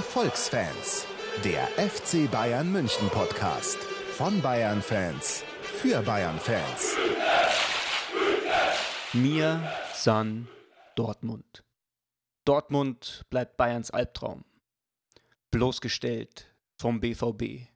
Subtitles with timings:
[0.00, 1.06] Erfolgsfans,
[1.44, 3.76] der FC Bayern München Podcast
[4.16, 6.96] von Bayern Fans für Bayern Fans.
[9.12, 9.62] Mir
[9.92, 10.48] san
[10.96, 11.64] Dortmund.
[12.46, 14.46] Dortmund bleibt Bayerns Albtraum.
[15.50, 16.46] Bloßgestellt
[16.78, 17.68] vom BVB.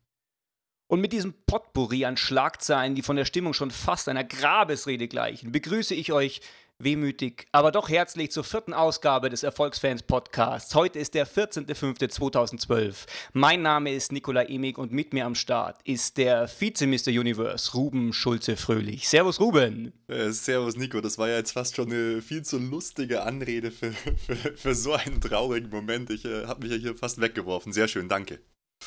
[0.87, 5.53] Und mit diesem Potpourri an Schlagzeilen, die von der Stimmung schon fast einer Grabesrede gleichen,
[5.53, 6.41] begrüße ich euch
[6.79, 10.75] wehmütig, aber doch herzlich zur vierten Ausgabe des Erfolgsfans Podcasts.
[10.75, 13.07] Heute ist der 14.05.2012.
[13.33, 17.09] Mein Name ist Nikola Emig und mit mir am Start ist der Vize-Mr.
[17.09, 19.09] Universe, Ruben Schulze-Fröhlich.
[19.09, 19.93] Servus, Ruben.
[20.09, 21.01] Äh, servus, Nico.
[21.01, 24.93] Das war ja jetzt fast schon eine viel zu lustige Anrede für, für, für so
[24.95, 26.11] einen traurigen Moment.
[26.11, 27.73] Ich äh, habe mich ja hier fast weggeworfen.
[27.73, 28.41] Sehr schön, danke.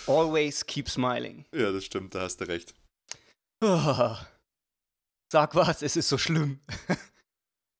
[0.06, 1.46] Always keep smiling.
[1.54, 2.76] Ja, das stimmt, da hast du recht.
[3.62, 4.16] Oh,
[5.32, 6.60] sag was, es ist so schlimm.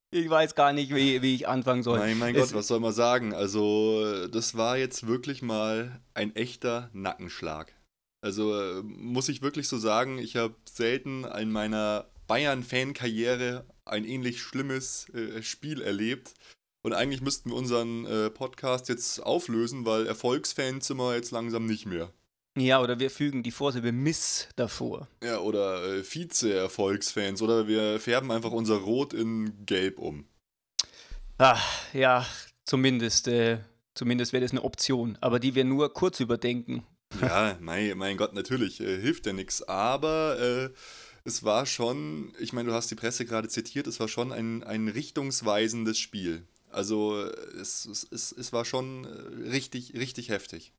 [0.10, 2.00] Ich weiß gar nicht, wie, wie ich anfangen soll.
[2.00, 3.34] Mein, mein Gott, was soll man sagen?
[3.34, 7.74] Also, das war jetzt wirklich mal ein echter Nackenschlag.
[8.22, 14.42] Also, äh, muss ich wirklich so sagen, ich habe selten in meiner Bayern-Fan-Karriere ein ähnlich
[14.42, 16.34] schlimmes äh, Spiel erlebt.
[16.84, 21.66] Und eigentlich müssten wir unseren äh, Podcast jetzt auflösen, weil Erfolgsfans sind wir jetzt langsam
[21.66, 22.14] nicht mehr.
[22.58, 25.08] Ja, oder wir fügen die Vorsilbe Miss davor.
[25.24, 27.44] Ja, oder äh, Vize-Erfolgsfans.
[27.44, 30.26] Oder wir färben einfach unser Rot in Gelb um.
[31.38, 31.60] Ah,
[31.94, 32.26] ja,
[32.66, 33.60] zumindest, äh,
[33.94, 35.20] zumindest wäre das eine Option.
[35.22, 36.84] Aber die wir nur kurz überdenken.
[37.22, 39.64] Ja, mein, mein Gott, natürlich, äh, hilft ja nichts.
[39.64, 40.70] Aber äh,
[41.24, 44.64] es war schon, ich meine, du hast die Presse gerade zitiert, es war schon ein,
[44.64, 46.44] ein richtungsweisendes Spiel.
[46.70, 47.18] Also
[47.60, 50.74] es, es, es war schon äh, richtig, richtig heftig.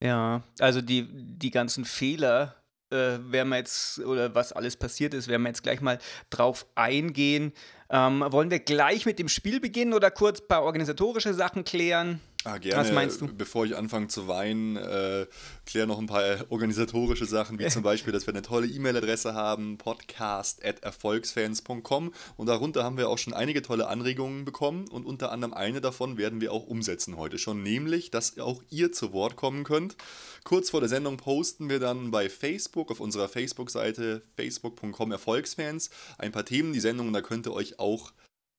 [0.00, 2.54] Ja, also die, die ganzen Fehler
[2.90, 5.98] äh, werden wir jetzt, oder was alles passiert ist, werden wir jetzt gleich mal
[6.30, 7.52] drauf eingehen.
[7.90, 12.20] Ähm, wollen wir gleich mit dem Spiel beginnen oder kurz ein paar organisatorische Sachen klären?
[12.44, 12.80] Ah, gerne.
[12.80, 13.26] Was meinst du?
[13.26, 15.26] Bevor ich anfange zu weinen, äh,
[15.66, 19.76] klär noch ein paar organisatorische Sachen, wie zum Beispiel, dass wir eine tolle E-Mail-Adresse haben,
[19.76, 25.80] podcast.erfolgsfans.com und darunter haben wir auch schon einige tolle Anregungen bekommen und unter anderem eine
[25.80, 29.96] davon werden wir auch umsetzen heute schon, nämlich, dass auch ihr zu Wort kommen könnt.
[30.44, 36.30] Kurz vor der Sendung posten wir dann bei Facebook auf unserer Facebook-Seite facebook.com Erfolgsfans ein
[36.30, 38.12] paar Themen, die Sendung, und da könnt ihr euch auch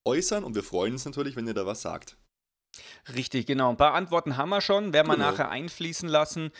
[0.04, 2.18] äußern und wir freuen uns natürlich, wenn ihr da was sagt.
[3.14, 3.70] Richtig, genau.
[3.70, 5.30] Ein paar Antworten haben wir schon, werden wir Genau.
[5.30, 6.50] nachher einfließen lassen.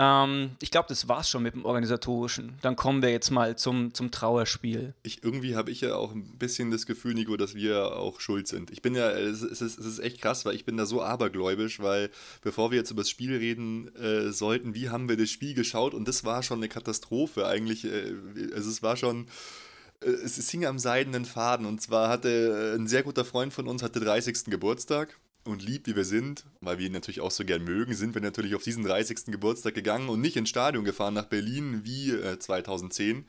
[0.00, 2.56] Ähm, ich glaube, das war's schon mit dem Organisatorischen.
[2.62, 4.94] Dann kommen wir jetzt mal zum, zum Trauerspiel.
[5.02, 8.46] Ich, irgendwie habe ich ja auch ein bisschen das Gefühl, Nico, dass wir auch schuld
[8.46, 8.70] sind.
[8.70, 11.80] Ich bin ja, es ist, es ist echt krass, weil ich bin da so abergläubisch,
[11.80, 12.10] weil
[12.42, 15.94] bevor wir jetzt über das Spiel reden äh, sollten, wie haben wir das Spiel geschaut?
[15.94, 17.84] Und das war schon eine Katastrophe eigentlich.
[17.84, 18.14] Äh,
[18.54, 19.26] also es war schon,
[20.00, 21.66] äh, es, hing am seidenen Faden.
[21.66, 24.44] Und zwar hatte äh, ein sehr guter Freund von uns, hatte 30.
[24.44, 25.18] Geburtstag.
[25.44, 28.20] Und lieb wie wir sind, weil wir ihn natürlich auch so gern mögen, sind wir
[28.20, 29.26] natürlich auf diesen 30.
[29.26, 33.24] Geburtstag gegangen und nicht ins Stadion gefahren nach Berlin wie äh, 2010.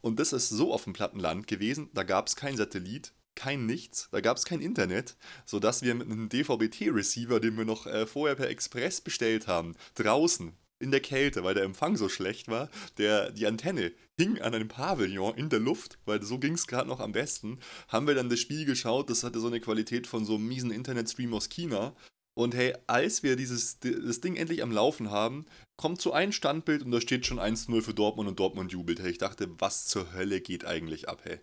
[0.00, 3.66] Und das ist so auf dem platten Land gewesen, da gab es kein Satellit, kein
[3.66, 5.16] Nichts, da gab es kein Internet,
[5.46, 10.52] sodass wir mit einem DVB-T-Receiver, den wir noch äh, vorher per Express bestellt haben, draußen
[10.80, 14.68] in der Kälte, weil der Empfang so schlecht war, der, die Antenne hing an einem
[14.68, 17.58] Pavillon in der Luft, weil so ging es gerade noch am besten,
[17.88, 20.70] haben wir dann das Spiel geschaut, das hatte so eine Qualität von so einem miesen
[20.70, 21.94] Internetstream aus China.
[22.34, 25.44] Und hey, als wir dieses das Ding endlich am Laufen haben,
[25.76, 29.00] kommt so ein Standbild und da steht schon 1-0 für Dortmund und Dortmund jubelt.
[29.00, 31.40] Hey, ich dachte, was zur Hölle geht eigentlich ab, hey?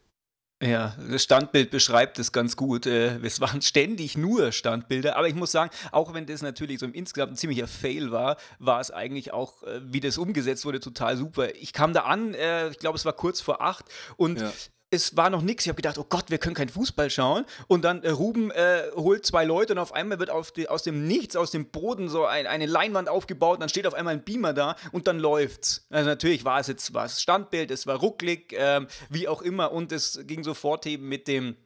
[0.62, 2.88] Ja, das Standbild beschreibt es ganz gut.
[2.88, 6.88] Äh, Es waren ständig nur Standbilder, aber ich muss sagen, auch wenn das natürlich so
[6.88, 10.80] im insgesamt ein ziemlicher Fail war, war es eigentlich auch, äh, wie das umgesetzt wurde,
[10.80, 11.54] total super.
[11.56, 13.86] Ich kam da an, äh, ich glaube, es war kurz vor acht
[14.18, 14.52] und Ja.
[14.90, 15.66] Es war noch nichts.
[15.66, 17.46] Ich habe gedacht, oh Gott, wir können kein Fußball schauen.
[17.68, 20.84] Und dann äh, Ruben äh, holt zwei Leute und auf einmal wird auf die, aus
[20.84, 23.56] dem Nichts, aus dem Boden so ein, eine Leinwand aufgebaut.
[23.56, 25.86] Und dann steht auf einmal ein Beamer da und dann läuft's.
[25.90, 29.72] Also natürlich war es jetzt was Standbild, es war rucklig, ähm, wie auch immer.
[29.72, 31.58] Und es ging sofort eben mit dem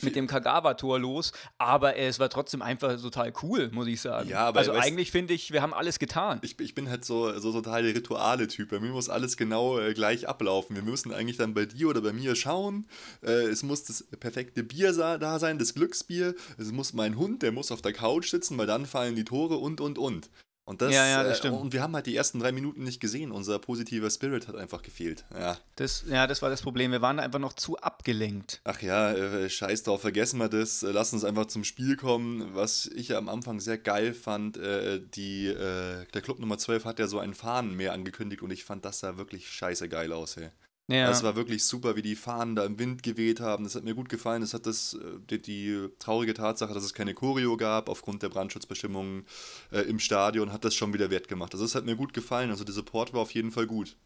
[0.00, 4.28] mit dem Kagawa-Tor los, aber es war trotzdem einfach total cool, muss ich sagen.
[4.28, 6.40] Ja, aber also weißt- eigentlich finde ich, wir haben alles getan.
[6.42, 8.70] Ich, ich bin halt so, so total der Rituale-Typ.
[8.70, 10.74] Bei mir muss alles genau äh, gleich ablaufen.
[10.74, 12.86] Wir müssen eigentlich dann bei dir oder bei mir schauen.
[13.22, 16.34] Äh, es muss das perfekte Bier da sein, das Glücksbier.
[16.58, 19.56] Es muss mein Hund, der muss auf der Couch sitzen, weil dann fallen die Tore
[19.58, 20.30] und, und, und.
[20.72, 21.60] Und das, Ja, ja, das äh, stimmt.
[21.60, 23.30] Und wir haben halt die ersten drei Minuten nicht gesehen.
[23.30, 25.24] Unser positiver Spirit hat einfach gefehlt.
[25.38, 25.58] Ja.
[25.76, 26.92] Das, ja, das war das Problem.
[26.92, 28.62] Wir waren da einfach noch zu abgelenkt.
[28.64, 30.82] Ach ja, äh, scheiß drauf, vergessen wir das.
[30.82, 32.54] Äh, Lass uns einfach zum Spiel kommen.
[32.54, 36.86] Was ich ja am Anfang sehr geil fand, äh, die, äh, der Club Nummer 12
[36.86, 40.38] hat ja so ein Fahnenmeer angekündigt und ich fand das sah wirklich scheiße geil aus,
[40.38, 40.48] ey.
[40.90, 41.10] Ja.
[41.10, 43.64] Es war wirklich super, wie die Fahnen da im Wind geweht haben.
[43.64, 44.42] Das hat mir gut gefallen.
[44.42, 48.28] Es hat das, äh, die, die, traurige Tatsache, dass es keine Choreo gab, aufgrund der
[48.28, 49.26] Brandschutzbestimmungen
[49.70, 51.52] äh, im Stadion, hat das schon wieder wert gemacht.
[51.54, 52.50] Also es hat mir gut gefallen.
[52.50, 53.96] Also der Support war auf jeden Fall gut.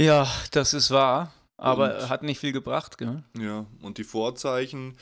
[0.00, 1.32] Ja, das ist wahr.
[1.56, 3.22] Aber und, hat nicht viel gebracht, gell?
[3.38, 4.96] Ja, und die Vorzeichen,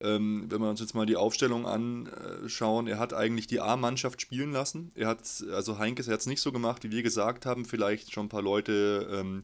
[0.00, 4.52] ähm, wenn wir uns jetzt mal die Aufstellung anschauen, er hat eigentlich die A-Mannschaft spielen
[4.52, 4.92] lassen.
[4.94, 5.22] Er hat,
[5.52, 8.30] also Heinkes, er hat es nicht so gemacht, wie wir gesagt haben, vielleicht schon ein
[8.30, 9.42] paar Leute, ähm,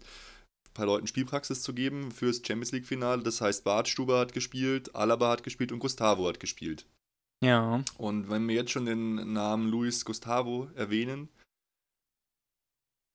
[0.74, 3.22] paar Leuten Spielpraxis zu geben fürs Champions League-Finale.
[3.22, 6.86] Das heißt, Bartstuber hat gespielt, Alaba hat gespielt und Gustavo hat gespielt.
[7.42, 7.82] Ja.
[7.96, 11.28] Und wenn wir jetzt schon den Namen Luis Gustavo erwähnen,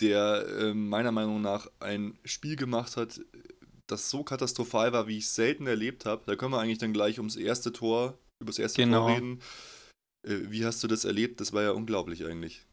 [0.02, 3.22] der äh, meiner Meinung nach ein Spiel gemacht hat,
[3.88, 6.24] das so katastrophal war, wie ich es selten erlebt habe.
[6.26, 9.08] Da können wir eigentlich dann gleich ums erste Tor, über das erste genau.
[9.08, 9.42] Tor reden.
[10.28, 11.40] Äh, wie hast du das erlebt?
[11.40, 12.66] Das war ja unglaublich eigentlich.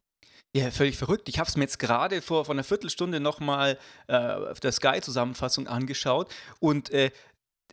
[0.55, 1.29] Ja, völlig verrückt.
[1.31, 5.67] Ich habe es mir jetzt gerade vor, vor einer Viertelstunde nochmal äh, auf der Sky-Zusammenfassung
[5.67, 7.11] angeschaut und äh,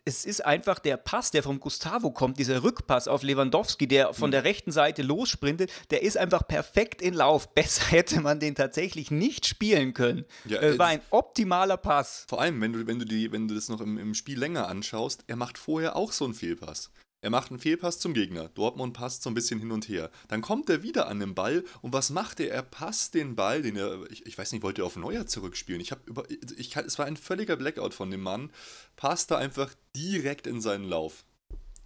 [0.04, 4.30] es ist einfach der Pass, der vom Gustavo kommt, dieser Rückpass auf Lewandowski, der von
[4.30, 4.32] mhm.
[4.32, 7.54] der rechten Seite lossprintet, der ist einfach perfekt in Lauf.
[7.54, 10.24] Besser hätte man den tatsächlich nicht spielen können.
[10.46, 12.24] Ja, äh, war ein optimaler Pass.
[12.28, 14.68] Vor allem, wenn du, wenn du, die, wenn du das noch im, im Spiel länger
[14.68, 16.90] anschaust, er macht vorher auch so einen Fehlpass.
[17.22, 18.48] Er macht einen Fehlpass zum Gegner.
[18.54, 20.10] Dortmund passt so ein bisschen hin und her.
[20.28, 22.50] Dann kommt er wieder an den Ball und was macht er?
[22.50, 25.80] Er passt den Ball, den er, ich, ich weiß nicht, wollte er auf Neuer zurückspielen.
[25.80, 26.24] Ich habe über,
[26.56, 28.50] ich es war ein völliger Blackout von dem Mann.
[28.96, 31.24] Passt da einfach direkt in seinen Lauf.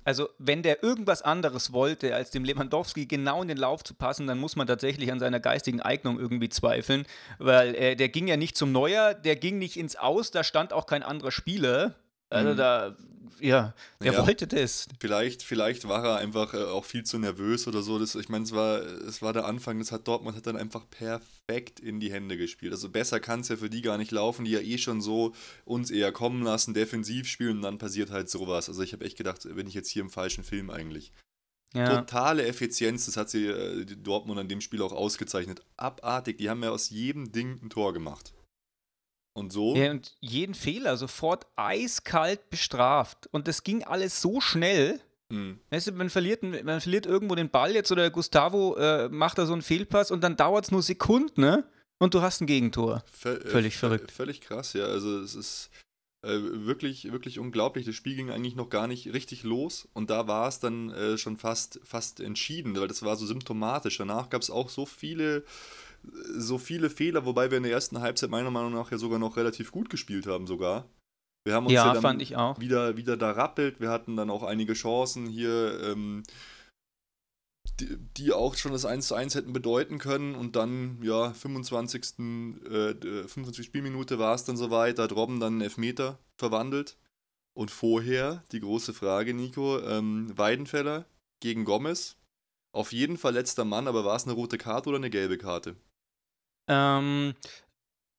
[0.04, 4.26] Also, wenn der irgendwas anderes wollte, als dem Lewandowski genau in den Lauf zu passen,
[4.26, 7.06] dann muss man tatsächlich an seiner geistigen Eignung irgendwie zweifeln,
[7.38, 10.74] weil äh, der ging ja nicht zum Neuer, der ging nicht ins Aus, da stand
[10.74, 11.94] auch kein anderer Spieler.
[12.34, 12.56] Also mhm.
[12.56, 12.96] da,
[13.40, 14.88] ja, der ja, wollte das.
[15.00, 17.98] Vielleicht, vielleicht war er einfach äh, auch viel zu nervös oder so.
[17.98, 20.88] Das, ich meine, es war, es war der Anfang, das hat Dortmund hat dann einfach
[20.88, 22.72] perfekt in die Hände gespielt.
[22.72, 25.34] Also besser kann es ja für die gar nicht laufen, die ja eh schon so
[25.64, 28.68] uns eher kommen lassen, defensiv spielen und dann passiert halt sowas.
[28.68, 31.12] Also ich habe echt gedacht, bin ich jetzt hier im falschen Film eigentlich.
[31.74, 32.00] Ja.
[32.00, 35.62] Totale Effizienz, das hat sie äh, Dortmund an dem Spiel auch ausgezeichnet.
[35.76, 38.32] Abartig, die haben ja aus jedem Ding ein Tor gemacht.
[39.34, 39.74] Und so?
[39.74, 43.28] Ja, und jeden Fehler sofort eiskalt bestraft.
[43.32, 45.00] Und das ging alles so schnell.
[45.28, 45.58] Mhm.
[45.70, 49.46] Weißt du, man verliert, man verliert irgendwo den Ball jetzt oder Gustavo äh, macht da
[49.46, 51.64] so einen Fehlpass und dann dauert es nur Sekunden, ne?
[51.98, 53.02] Und du hast ein Gegentor.
[53.10, 54.12] V völlig äh, verrückt.
[54.12, 54.84] Völlig krass, ja.
[54.84, 55.70] Also es ist
[56.22, 57.86] äh, wirklich, wirklich unglaublich.
[57.86, 61.18] Das Spiel ging eigentlich noch gar nicht richtig los und da war es dann äh,
[61.18, 63.98] schon fast, fast entschieden, weil das war so symptomatisch.
[63.98, 65.44] Danach gab es auch so viele
[66.36, 69.36] so viele Fehler, wobei wir in der ersten Halbzeit meiner Meinung nach ja sogar noch
[69.36, 70.88] relativ gut gespielt haben sogar.
[71.44, 72.02] Wir haben uns ja, ja dann
[72.58, 73.80] Wieder, wieder da rappelt.
[73.80, 76.22] Wir hatten dann auch einige Chancen hier, ähm,
[77.80, 80.34] die, die, auch schon das 1 zu 1 hätten bedeuten können.
[80.34, 82.18] Und dann, ja, 25.
[82.18, 84.98] Äh, 25 Spielminute war es dann soweit.
[84.98, 86.96] Da hat Robben dann einen Elfmeter verwandelt.
[87.54, 91.04] Und vorher, die große Frage, Nico, ähm, Weidenfeller
[91.40, 92.16] gegen Gomez.
[92.74, 95.76] Auf jeden Fall letzter Mann, aber war es eine rote Karte oder eine gelbe Karte?
[96.68, 97.34] Ähm,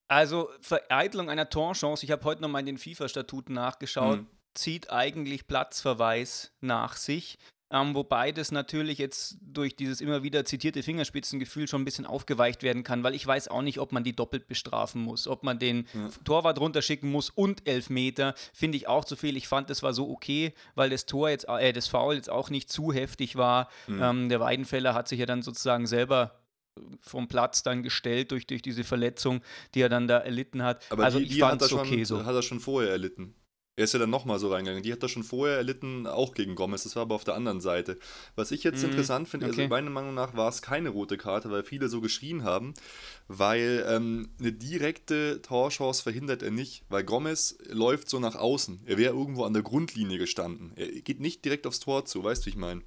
[0.08, 4.28] also Vereitelung einer Torchance, ich habe heute nochmal in den FIFA-Statuten nachgeschaut, mhm.
[4.54, 7.38] zieht eigentlich Platzverweis nach sich.
[7.72, 12.62] Ähm, wobei das natürlich jetzt durch dieses immer wieder zitierte Fingerspitzengefühl schon ein bisschen aufgeweicht
[12.62, 15.28] werden kann, weil ich weiß auch nicht, ob man die doppelt bestrafen muss.
[15.28, 16.10] Ob man den ja.
[16.24, 19.36] Torwart runterschicken muss und Elfmeter, finde ich auch zu viel.
[19.36, 22.52] Ich fand, das war so okay, weil das Tor jetzt, äh, das Foul jetzt auch
[22.52, 23.68] nicht zu heftig war.
[23.88, 24.02] Mhm.
[24.02, 26.45] Ähm, der Weidenfeller hat sich ja dann sozusagen selber
[27.02, 29.42] vom Platz dann gestellt durch, durch diese Verletzung,
[29.74, 30.84] die er dann da erlitten hat.
[30.90, 32.26] Aber also die, ich fand es okay so.
[32.26, 33.36] Hat er schon vorher erlitten.
[33.78, 34.84] Er ist ja dann nochmal so reingegangen.
[34.84, 36.84] Die hat er schon vorher erlitten, auch gegen Gomez.
[36.84, 38.00] Das war aber auf der anderen Seite.
[38.36, 39.64] Was ich jetzt mm, interessant finde, also okay.
[39.64, 42.74] also meiner Meinung nach war es keine rote Karte, weil viele so geschrien haben,
[43.28, 48.80] weil ähm, eine direkte Torchance verhindert er nicht, weil Gomez läuft so nach außen.
[48.86, 50.72] Er wäre irgendwo an der Grundlinie gestanden.
[50.78, 52.82] Er geht nicht direkt aufs Tor zu, weißt du, wie ich meine?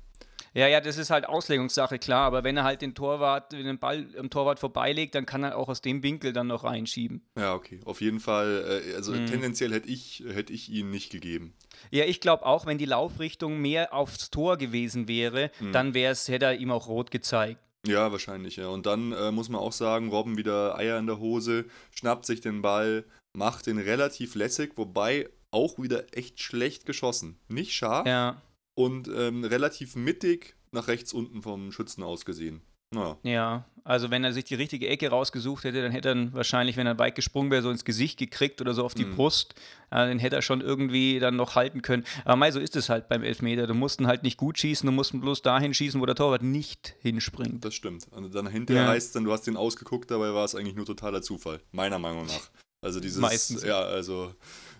[0.54, 2.26] Ja, ja, das ist halt Auslegungssache, klar.
[2.26, 5.68] Aber wenn er halt den Torwart, den Ball am Torwart vorbeilegt, dann kann er auch
[5.68, 7.22] aus dem Winkel dann noch reinschieben.
[7.36, 7.80] Ja, okay.
[7.84, 9.26] Auf jeden Fall, äh, also mhm.
[9.26, 11.54] tendenziell hätte ich, hätte ich ihn nicht gegeben.
[11.90, 15.72] Ja, ich glaube auch, wenn die Laufrichtung mehr aufs Tor gewesen wäre, mhm.
[15.72, 17.60] dann hätte er ihm auch rot gezeigt.
[17.86, 18.68] Ja, wahrscheinlich, ja.
[18.68, 22.40] Und dann äh, muss man auch sagen, Robben wieder Eier in der Hose, schnappt sich
[22.40, 27.38] den Ball, macht den relativ lässig, wobei auch wieder echt schlecht geschossen.
[27.48, 28.42] Nicht scharf, ja
[28.78, 32.60] und ähm, relativ mittig nach rechts unten vom Schützen ausgesehen.
[32.94, 33.18] Naja.
[33.24, 36.86] Ja, also wenn er sich die richtige Ecke rausgesucht hätte, dann hätte er wahrscheinlich, wenn
[36.86, 39.16] er weit gesprungen wäre, so ins Gesicht gekriegt oder so auf die mhm.
[39.16, 39.56] Brust.
[39.90, 42.04] Äh, den hätte er schon irgendwie dann noch halten können.
[42.24, 43.66] Aber mei, so ist es halt beim Elfmeter.
[43.66, 46.94] Du musst halt nicht gut schießen, du musst bloß dahin schießen, wo der Torwart nicht
[47.00, 47.64] hinspringt.
[47.64, 48.06] Das stimmt.
[48.12, 48.90] Also dann hinterher ja.
[48.90, 51.60] heißt es dann, du hast den ausgeguckt, dabei war es eigentlich nur totaler Zufall.
[51.72, 52.48] Meiner Meinung nach.
[52.80, 53.64] Also dieses, Meistens.
[53.64, 54.32] ja, also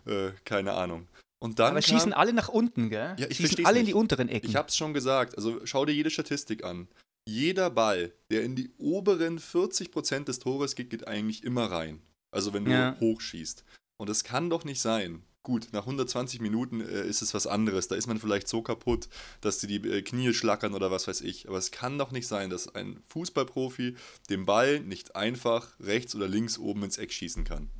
[0.06, 1.08] äh, keine Ahnung.
[1.40, 3.14] Und dann Aber kam, schießen alle nach unten, gell?
[3.18, 3.94] Ja, ich schießen alle in nicht.
[3.94, 4.48] die unteren Ecken.
[4.48, 6.88] Ich hab's schon gesagt, also schau dir jede Statistik an.
[7.26, 12.00] Jeder Ball, der in die oberen 40% des Tores geht, geht eigentlich immer rein.
[12.30, 12.96] Also wenn du Ja.
[13.00, 13.64] hochschießt.
[13.98, 15.22] Und das kann doch nicht sein.
[15.44, 17.88] Gut, nach 120 Minuten äh, ist es was anderes.
[17.88, 19.08] Da ist man vielleicht so kaputt,
[19.40, 21.48] dass dir die äh, Knie schlackern oder was weiß ich.
[21.48, 23.96] Aber es kann doch nicht sein, dass ein Fußballprofi
[24.28, 27.70] den Ball nicht einfach rechts oder links oben ins Eck schießen kann.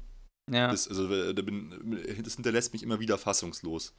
[0.52, 0.68] Ja.
[0.70, 3.94] Das, also, äh, da bin, das hinterlässt mich immer wieder fassungslos.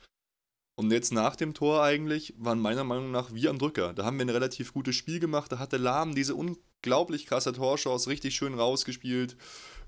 [0.80, 3.94] Und jetzt nach dem Tor eigentlich waren meiner Meinung nach wir am Drücker.
[3.94, 5.52] Da haben wir ein relativ gutes Spiel gemacht.
[5.52, 9.36] Da hatte Lahm diese unglaublich krasse Torchance richtig schön rausgespielt.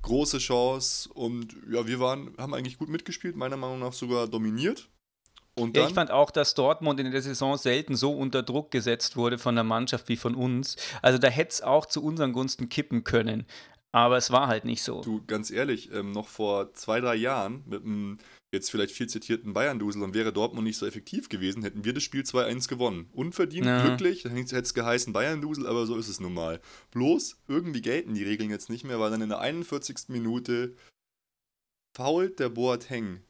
[0.01, 1.09] Große Chance.
[1.13, 4.89] Und ja, wir waren, haben eigentlich gut mitgespielt, meiner Meinung nach sogar dominiert.
[5.55, 9.15] Und Ja, ich fand auch, dass Dortmund in der Saison selten so unter Druck gesetzt
[9.15, 10.75] wurde von der Mannschaft wie von uns.
[11.01, 13.45] Also da hätte es auch zu unseren Gunsten kippen können.
[13.93, 15.01] Aber es war halt nicht so.
[15.01, 18.17] du, ganz ehrlich, ähm, noch vor zwei, drei Jahren mit einem
[18.53, 22.03] jetzt vielleicht viel zitierten Bayern-Dusel und wäre Dortmund nicht so effektiv gewesen, hätten wir das
[22.03, 23.09] Spiel 2-1 gewonnen.
[23.13, 23.85] Unverdient, Ja.
[23.85, 26.59] glücklich, dann hätte es geheißen Bayern-Dusel, aber so ist es nun mal.
[26.91, 30.09] Bloß, irgendwie gelten die Regeln jetzt nicht mehr, weil dann in der 41.
[30.09, 30.75] Minute
[31.97, 33.21] fault der Boateng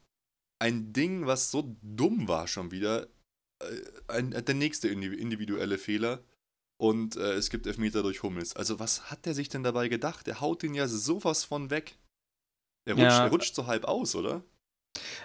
[0.60, 3.08] ein Ding, was so dumm war schon wieder.
[3.60, 6.22] Äh, ein, der nächste indi- individuelle Fehler.
[6.82, 8.56] Und äh, es gibt Elfmeter durch Hummels.
[8.56, 10.26] Also, was hat der sich denn dabei gedacht?
[10.26, 11.96] Der haut den ja sowas von weg.
[12.84, 13.24] Er rutscht, Ja.
[13.24, 14.42] er rutscht so halb aus, oder?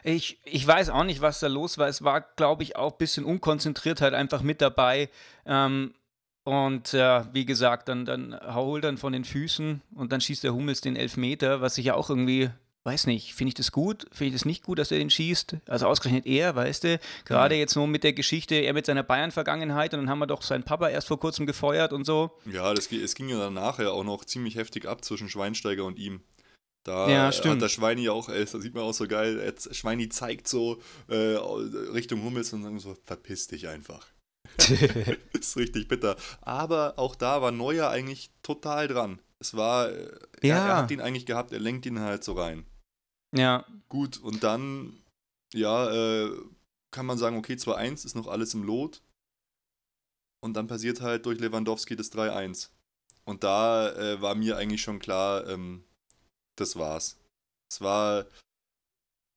[0.03, 1.87] Ich, ich weiß auch nicht, was da los war.
[1.87, 5.09] Es war, glaube ich, auch ein bisschen unkonzentriert halt einfach mit dabei.
[5.47, 5.95] Ähm,
[6.43, 10.53] und ja, wie gesagt, dann, dann holt dann von den Füßen und dann schießt der
[10.53, 12.51] Hummels den Elfmeter, was ich ja auch irgendwie,
[12.87, 14.07] weiß nicht, finde ich das gut?
[14.11, 15.57] Finde ich das nicht gut, dass er den schießt?
[15.67, 16.99] Also ausgerechnet er, weißt du?
[17.25, 17.59] Gerade Mhm.
[17.59, 20.63] jetzt nur mit der Geschichte, er mit seiner Bayern-Vergangenheit und dann haben wir doch seinen
[20.63, 22.31] Papa erst vor kurzem gefeuert und so.
[22.51, 25.99] Ja, das, es ging ja dann nachher auch noch ziemlich heftig ab zwischen Schweinsteiger und
[25.99, 26.21] ihm.
[26.83, 27.61] Da Ja, hat stimmt.
[27.61, 30.81] der Schweini ja auch, äh, das sieht man auch so geil, er- Schweini zeigt so
[31.09, 31.15] äh,
[31.93, 34.07] Richtung Hummels und sagt so, verpiss dich einfach.
[35.33, 36.15] ist richtig bitter.
[36.41, 39.19] Aber auch da war Neuer eigentlich total dran.
[39.39, 40.07] Es war, äh,
[40.41, 40.67] er, Ja.
[40.67, 42.65] er hat ihn eigentlich gehabt, er lenkt ihn halt so rein.
[43.35, 45.01] Ja, Gut, und dann,
[45.53, 46.31] ja, äh,
[46.91, 49.01] kann man sagen, okay, 2-1 ist noch alles im Lot.
[50.43, 52.69] Und dann passiert halt durch Lewandowski das 3-1.
[53.25, 55.83] Und da äh, war mir eigentlich schon klar, ähm,
[56.57, 57.17] das war's.
[57.71, 58.25] Es war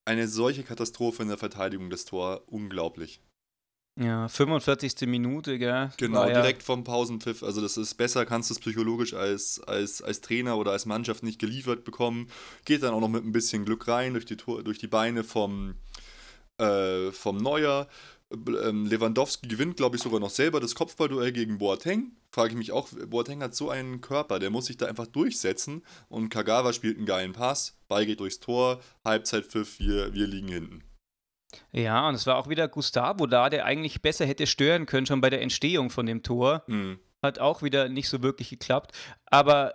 [0.04, 3.20] eine solche Katastrophe in der Verteidigung des Tor, unglaublich.
[3.96, 5.06] Ja, 45.
[5.06, 5.90] Minute, gell?
[5.96, 7.42] Genau, ja, direkt vom Pausenpfiff.
[7.42, 11.22] Also das ist besser, kannst du es psychologisch als, als, als Trainer oder als Mannschaft
[11.22, 12.28] nicht geliefert bekommen.
[12.64, 15.24] Geht dann auch noch mit ein bisschen Glück rein durch die, Tor, durch die Beine
[15.24, 15.74] vom,
[16.58, 17.88] äh, vom Neuer.
[18.32, 22.12] Ähm, Lewandowski gewinnt, glaube ich, sogar noch selber das Kopfballduell gegen Boateng.
[22.30, 25.82] Frage ich mich auch, Boateng hat so einen Körper, der muss sich da einfach durchsetzen.
[26.08, 30.84] Und Kagawa spielt einen geilen Pass, Ball geht durchs Tor, Halbzeitpfiff, wir, wir liegen hinten.
[31.72, 35.20] Ja, und es war auch wieder Gustavo da, der eigentlich besser hätte stören können, schon
[35.20, 36.62] bei der Entstehung von dem Tor.
[36.66, 36.98] Hm.
[37.22, 38.92] Hat auch wieder nicht so wirklich geklappt.
[39.26, 39.74] Aber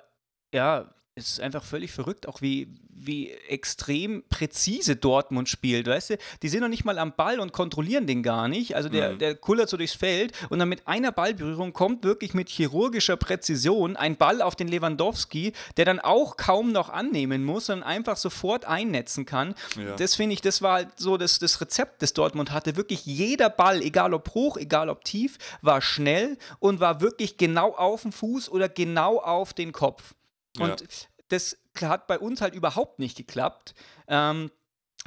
[0.54, 6.18] ja, es ist einfach völlig verrückt, auch wie, wie extrem präzise Dortmund spielt, weißt du?
[6.42, 8.76] Die sind noch nicht mal am Ball und kontrollieren den gar nicht.
[8.76, 9.20] Also der, Mhm.
[9.20, 13.96] der kullert so durchs Feld und dann mit einer Ballberührung kommt wirklich mit chirurgischer Präzision
[13.96, 18.66] ein Ball auf den Lewandowski, der dann auch kaum noch annehmen muss, sondern einfach sofort
[18.66, 19.56] einnetzen kann.
[19.78, 19.96] Ja.
[19.96, 22.76] Das finde ich, das war halt so das, das Rezept, das Dortmund hatte.
[22.76, 27.74] Wirklich jeder Ball, egal ob hoch, egal ob tief, war schnell und war wirklich genau
[27.74, 30.14] auf dem Fuß oder genau auf den Kopf.
[30.60, 30.88] Und Ja.
[31.30, 33.74] das hat bei uns halt überhaupt nicht geklappt.
[34.08, 34.52] Ähm,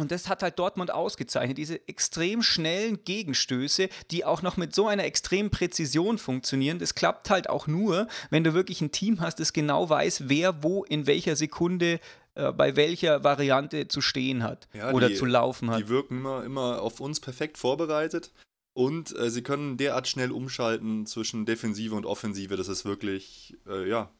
[0.00, 4.86] und das hat halt Dortmund ausgezeichnet, diese extrem schnellen Gegenstöße, die auch noch mit so
[4.86, 6.78] einer extremen Präzision funktionieren.
[6.78, 10.62] Das klappt halt auch nur, wenn du wirklich ein Team hast, das genau weiß, wer
[10.62, 11.98] wo in welcher Sekunde
[12.36, 15.80] äh, bei welcher Variante zu stehen hat Ja, oder die- zu laufen hat.
[15.80, 18.30] Die wirken immer, immer auf uns perfekt vorbereitet
[18.74, 22.56] und äh, sie können derart schnell umschalten zwischen Defensive und Offensive.
[22.56, 24.12] Das ist wirklich, äh, ja,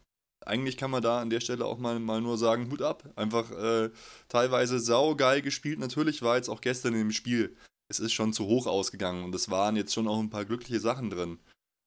[0.49, 3.05] eigentlich kann man da an der Stelle auch mal, mal nur sagen, Hut ab.
[3.17, 3.90] Einfach äh,
[4.28, 5.78] teilweise saugeil gespielt.
[5.78, 7.57] Natürlich war jetzt auch gestern im Spiel,
[7.88, 10.81] es ist schon zu hoch ausgegangen und es waren jetzt schon auch ein paar glückliche
[10.81, 11.38] Sachen drin.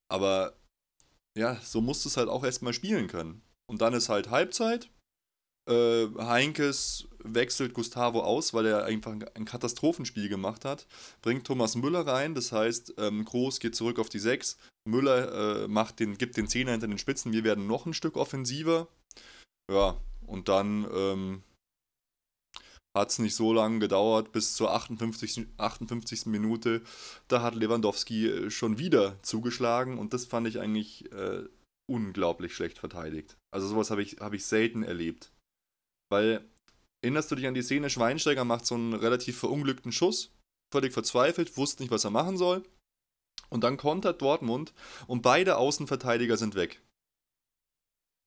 [0.09, 0.57] Aber
[1.37, 3.41] ja, so musst du es halt auch erstmal spielen können.
[3.67, 4.89] Und dann ist halt Halbzeit.
[5.69, 10.87] Äh, Heinkes wechselt Gustavo aus, weil er einfach ein- Katastrophenspiel gemacht hat.
[11.21, 14.57] Bringt Thomas Müller rein, das heißt, ähm, Groß geht zurück auf die 6.
[14.85, 17.31] Müller äh, macht den, gibt den Zehner hinter den Spitzen.
[17.31, 18.87] Wir werden noch ein Stück offensiver.
[19.71, 21.43] Ja, und dann ähm,
[22.97, 25.47] hat es nicht so lange gedauert, bis zur 58.
[25.57, 26.25] 58.
[26.25, 26.81] Minute.
[27.27, 31.43] Da hat Lewandowski äh, schon wieder zugeschlagen und das fand ich eigentlich äh,
[31.89, 33.37] unglaublich schlecht verteidigt.
[33.53, 35.31] Also sowas habe ich, hab ich selten erlebt.
[36.11, 36.43] Weil
[37.01, 40.31] erinnerst du dich an die Szene, Schweinsteiger macht so einen relativ verunglückten Schuss,
[40.71, 42.63] völlig verzweifelt, wusste nicht, was er machen soll.
[43.49, 44.73] Und dann kontert Dortmund
[45.07, 46.81] und beide Außenverteidiger sind weg.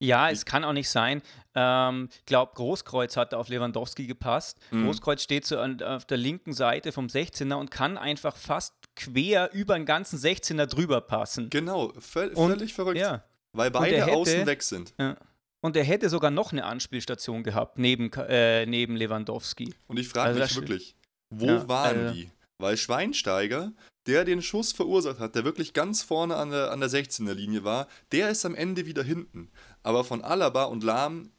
[0.02, 1.22] Ja, es kann auch nicht sein.
[1.54, 4.58] Ähm, ich glaube, Großkreuz hat auf Lewandowski gepasst.
[4.70, 4.84] Mhm.
[4.86, 9.50] Großkreuz steht so an, auf der linken Seite vom 16er und kann einfach fast quer
[9.52, 11.48] über den ganzen 16er drüber passen.
[11.48, 12.98] Genau, völ Und- völlig verrückt.
[12.98, 13.24] Ja.
[13.52, 14.94] Weil beide hätte- außen weg sind.
[14.98, 15.16] ja.
[15.64, 19.74] Und er hätte sogar noch eine Anspielstation gehabt, neben, äh, neben Lewandowski.
[19.86, 20.94] Und ich frage Also mich wirklich,
[21.30, 22.30] wo Ja, waren also- die?
[22.58, 23.72] Weil Schweinsteiger,
[24.06, 27.64] der den Schuss verursacht hat, der wirklich ganz vorne an der, an der 16er Linie
[27.64, 29.50] war, der ist am Ende wieder hinten.
[29.82, 31.32] Aber von Alaba und Lahm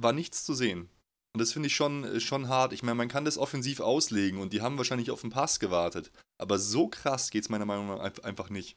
[0.00, 0.88] war nichts zu sehen.
[1.34, 2.72] Und das finde ich schon, äh, schon hart.
[2.72, 6.12] Ich meine, man kann das offensiv auslegen und die haben wahrscheinlich auf den Pass gewartet.
[6.38, 8.76] Aber so krass geht es meiner Meinung nach ein- einfach nicht.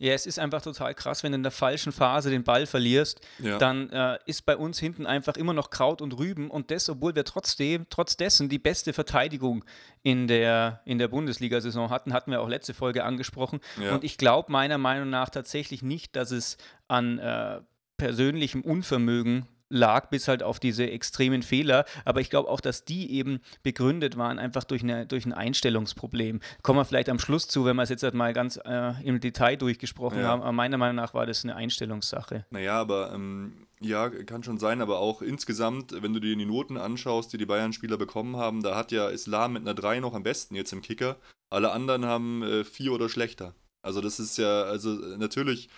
[0.00, 3.20] Ja, es ist einfach total krass, wenn du in der falschen Phase den Ball verlierst,
[3.40, 3.58] Ja.
[3.58, 7.16] dann äh, ist bei uns hinten einfach immer noch Kraut und Rüben und das, obwohl
[7.16, 9.64] wir trotzdem, trotz dessen die beste Verteidigung
[10.04, 13.60] in der, in der Bundesliga-Saison hatten, hatten wir auch letzte Folge angesprochen.
[13.82, 13.92] Ja.
[13.94, 17.60] Und ich glaube meiner Meinung nach tatsächlich nicht, dass es an äh,
[17.96, 21.84] persönlichem Unvermögen lag, bis halt auf diese extremen Fehler.
[22.04, 26.40] Aber ich glaube auch, dass die eben begründet waren, einfach durch, eine, durch ein Einstellungsproblem.
[26.62, 29.20] Kommen wir vielleicht am Schluss zu, wenn wir es jetzt halt mal ganz äh, im
[29.20, 30.28] Detail durchgesprochen Ja.
[30.28, 30.42] haben.
[30.42, 32.46] Aber meiner Meinung nach war das eine Einstellungssache.
[32.50, 36.76] Naja, aber ähm, ja, kann schon sein, aber auch insgesamt, wenn du dir die Noten
[36.76, 40.22] anschaust, die die Bayern-Spieler bekommen haben, da hat ja Islam mit einer 3 noch am
[40.22, 41.16] besten jetzt im Kicker.
[41.50, 43.54] Alle anderen haben äh, 4 oder schlechter.
[43.82, 45.68] Also das ist ja, also äh, natürlich,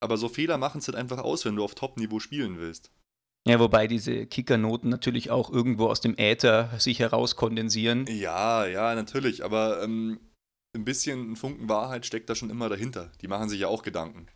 [0.00, 2.90] aber so Fehler machen es halt einfach aus, wenn du auf Top-Niveau spielen willst.
[3.46, 8.06] Ja, wobei diese Kickernoten natürlich auch irgendwo aus dem Äther sich herauskondensieren.
[8.06, 10.20] Ja, ja, natürlich, aber ähm,
[10.74, 13.10] ein bisschen ein Funken Wahrheit steckt da schon immer dahinter.
[13.20, 14.26] Die machen sich ja auch Gedanken.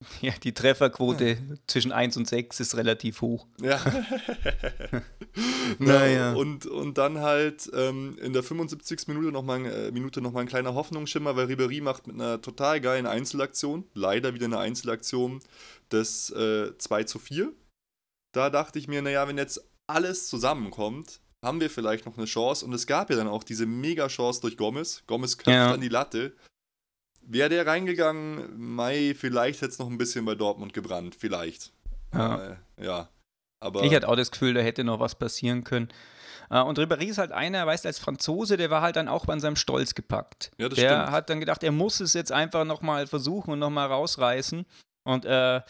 [0.22, 3.46] Ja, die Trefferquote zwischen 1 und 6 ist relativ hoch.
[3.60, 3.80] Ja.
[5.78, 6.32] Naja.
[6.32, 9.06] Und, und dann halt ähm, in der 75.
[9.06, 12.42] Minute nochmal ein, äh, Minute noch mal ein kleiner Hoffnungsschimmer, weil Ribery macht mit einer
[12.42, 15.40] total geilen Einzelaktion, leider wieder eine Einzelaktion,
[15.88, 17.52] das äh, 2 zu 4.
[18.34, 22.64] Da dachte ich mir, naja, wenn jetzt alles zusammenkommt, haben wir vielleicht noch eine Chance.
[22.64, 25.02] Und es gab ja dann auch diese Mega-Chance durch Gomez.
[25.06, 25.72] Gomez köpft Ja.
[25.72, 26.32] an die Latte.
[27.32, 31.14] Wäre der reingegangen, Mai, vielleicht hätte es noch ein bisschen bei Dortmund gebrannt.
[31.18, 31.72] Vielleicht.
[32.12, 32.56] Ja.
[32.78, 33.08] Äh, ja.
[33.60, 35.88] Aber Ich hatte auch das Gefühl, da hätte noch was passieren können.
[36.50, 39.26] Äh, Und Ribéry ist halt einer, weißt du, als Franzose, der war halt dann auch
[39.26, 40.50] bei seinem Stolz gepackt.
[40.58, 41.10] Ja, das der stimmt.
[41.12, 44.64] hat dann gedacht, er muss es jetzt einfach nochmal versuchen und nochmal rausreißen.
[45.04, 45.60] Und äh,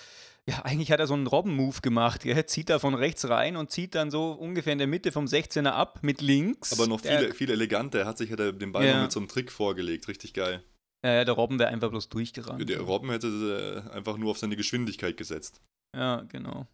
[0.46, 2.24] ja, eigentlich hat er so einen Robben-Move gemacht.
[2.24, 5.26] Er zieht da von rechts rein und zieht dann so ungefähr in der Mitte vom
[5.26, 6.72] 16er ab mit links.
[6.72, 7.98] Aber noch Der- viel, viel eleganter.
[8.00, 8.94] Er hat sich ja den Ball Ja.
[8.96, 10.08] noch mit so einem Trick vorgelegt.
[10.08, 10.62] Richtig geil.
[11.04, 12.68] Ja, ja, der Robben wäre einfach bloß durchgerannt.
[12.68, 15.60] Der Robben hätte äh, einfach nur auf seine Geschwindigkeit gesetzt.
[15.96, 16.66] Ja, genau.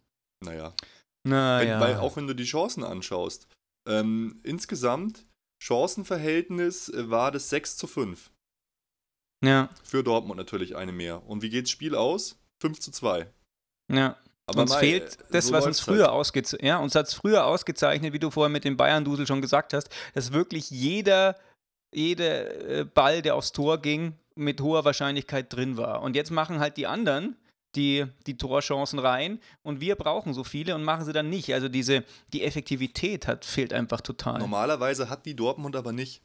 [0.43, 0.73] Naja.
[1.27, 1.79] Naja.
[1.79, 3.47] Wenn, weil auch wenn du die Chancen anschaust,
[3.87, 5.25] ähm, insgesamt
[5.63, 8.31] Chancenverhältnis äh, war das 6 zu 5.
[9.43, 11.25] ja, Für Dortmund natürlich eine mehr.
[11.25, 12.39] Und wie geht's Spiel aus?
[12.61, 13.31] 5 zu 2.
[13.91, 14.17] ja.
[14.49, 16.13] Aber uns mei, fehlt äh, das, so was uns läuft's früher halt.
[16.13, 19.73] ausgezeichnet, ja, uns hat es früher ausgezeichnet, wie du vorher mit dem Bayern-Dusel schon gesagt
[19.73, 21.35] hast, dass wirklich jeder,
[21.93, 26.01] jeder äh, Ball, der aufs Tor ging, mit hoher Wahrscheinlichkeit drin war.
[26.01, 27.35] Und jetzt machen halt die anderen
[27.75, 31.53] die, die Torchancen rein und wir brauchen so viele und machen sie dann nicht.
[31.53, 34.39] Also diese, die Effektivität hat, fehlt einfach total.
[34.39, 36.21] Normalerweise hat die Dortmund aber nicht.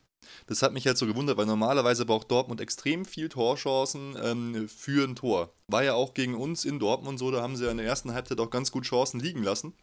[0.47, 5.07] Das hat mich halt so gewundert, weil normalerweise braucht Dortmund extrem viel Torchancen ähm, für
[5.07, 5.53] ein Tor.
[5.67, 8.15] War ja auch gegen uns in Dortmund so, da haben sie ja in der ersten
[8.15, 9.75] Halbzeit auch ganz gut Chancen liegen lassen.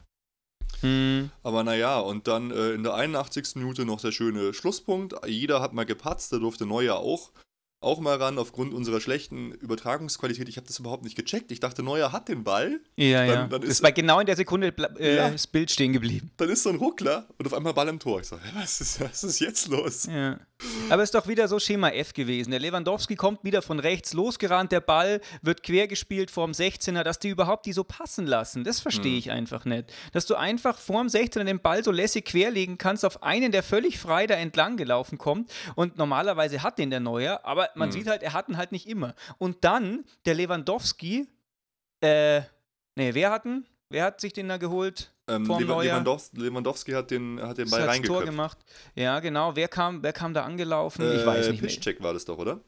[0.82, 3.56] Hm, Aber naja, und dann äh, in der 81.
[3.56, 5.14] Minute noch der schöne Schlusspunkt.
[5.28, 7.32] Jeder hat mal gepatzt, da durfte Neuer auch,
[7.82, 10.50] auch mal ran aufgrund unserer schlechten Übertragungsqualität.
[10.50, 11.52] Ich habe das überhaupt nicht gecheckt.
[11.52, 12.82] Ich dachte, Neuer hat den Ball.
[12.98, 13.48] ja, Dann- ja.
[13.48, 15.30] dann das ist- war genau in der Sekunde äh, Ja.
[15.30, 16.32] das Bild stehen geblieben.
[16.38, 18.20] Dann ist so ein Ruckler und auf einmal Ball im Tor.
[18.20, 20.06] Ich so, was ist, was ist jetzt los?
[20.08, 20.40] Ja.
[20.90, 22.52] Aber es ist doch wieder so Schema F gewesen.
[22.52, 27.20] Der Lewandowski kommt wieder von rechts losgerannt, der Ball wird quer gespielt vorm 16er, dass
[27.20, 28.64] die überhaupt die so passen lassen.
[28.64, 29.94] Das verstehe ich einfach nicht.
[30.14, 34.00] Dass du einfach vorm 16er den Ball so lässig querlegen kannst auf einen, der völlig
[34.00, 35.52] frei da entlang gelaufen kommt.
[35.76, 38.88] Und normalerweise hat den der Neuer, aber man sieht halt, er hat ihn halt nicht
[38.88, 39.16] immer.
[39.38, 41.28] Und dann der Lewandowski,
[42.02, 42.42] äh,
[42.96, 43.66] nee, wer hat ihn?
[43.90, 45.12] Wer hat sich den da geholt?
[45.30, 45.46] Ähm.
[45.46, 48.58] Lewandowski, Lewandowski hat den, hat den Ball hat's Tor gemacht.
[48.96, 49.56] Ja, genau.
[49.56, 51.04] Wer kam, wer kam da angelaufen?
[51.12, 51.70] ich weiß Äh, nicht mehr.
[51.70, 52.60] Piszczek war das doch, oder?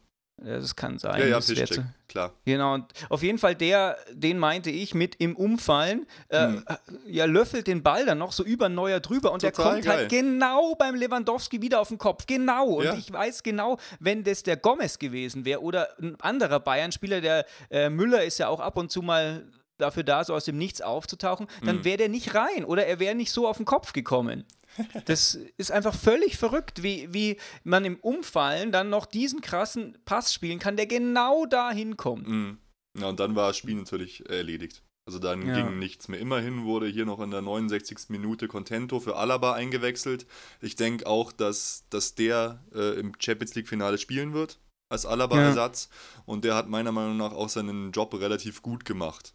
[0.44, 1.20] Ja, Das kann sein.
[1.20, 2.32] Ja, ja, Piszczek, klar.
[2.46, 6.64] Genau, und auf jeden Fall der, den meinte ich mit im Umfallen, äh, Hm.
[7.06, 10.08] ja, löffelt den Ball dann noch so über Neuer drüber und der Total kommt halt
[10.10, 10.22] geil.
[10.22, 12.26] genau beim Lewandowski wieder auf den Kopf.
[12.26, 12.66] Genau.
[12.78, 12.94] Und Ja.
[12.94, 17.88] ich weiß genau, wenn das der Gomez gewesen wäre oder ein anderer Bayern-Spieler, der äh,
[17.90, 19.44] Müller ist ja auch ab und zu mal
[19.82, 21.84] dafür da, so aus dem Nichts aufzutauchen, dann mhm.
[21.84, 24.44] wäre der nicht rein oder er wäre nicht so auf den Kopf gekommen.
[25.04, 30.32] Das ist einfach völlig verrückt, wie, wie man im Umfallen dann noch diesen krassen Pass
[30.32, 32.26] spielen kann, der genau da hinkommt.
[32.26, 32.58] Mhm.
[32.98, 34.82] Ja, und dann war das Spiel natürlich erledigt.
[35.04, 35.54] Also dann ja.
[35.54, 36.20] ging nichts mehr.
[36.20, 38.08] Immerhin wurde hier noch in der 69.
[38.08, 40.26] Minute Contento für Alaba eingewechselt.
[40.60, 45.88] Ich denke auch, dass, dass der äh, im Champions League-Finale spielen wird als Alaba-Ersatz.
[45.90, 46.22] Ja.
[46.26, 49.34] Und der hat meiner Meinung nach auch seinen Job relativ gut gemacht.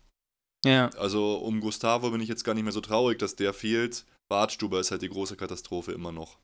[0.68, 0.90] Ja.
[0.98, 4.06] Also um Gustavo bin ich jetzt gar nicht mehr so traurig, dass der fehlt.
[4.30, 6.38] Bartstuber ist halt die große Katastrophe immer noch.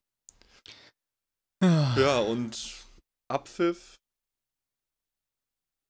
[1.62, 2.76] ja, und
[3.30, 3.96] Abpfiff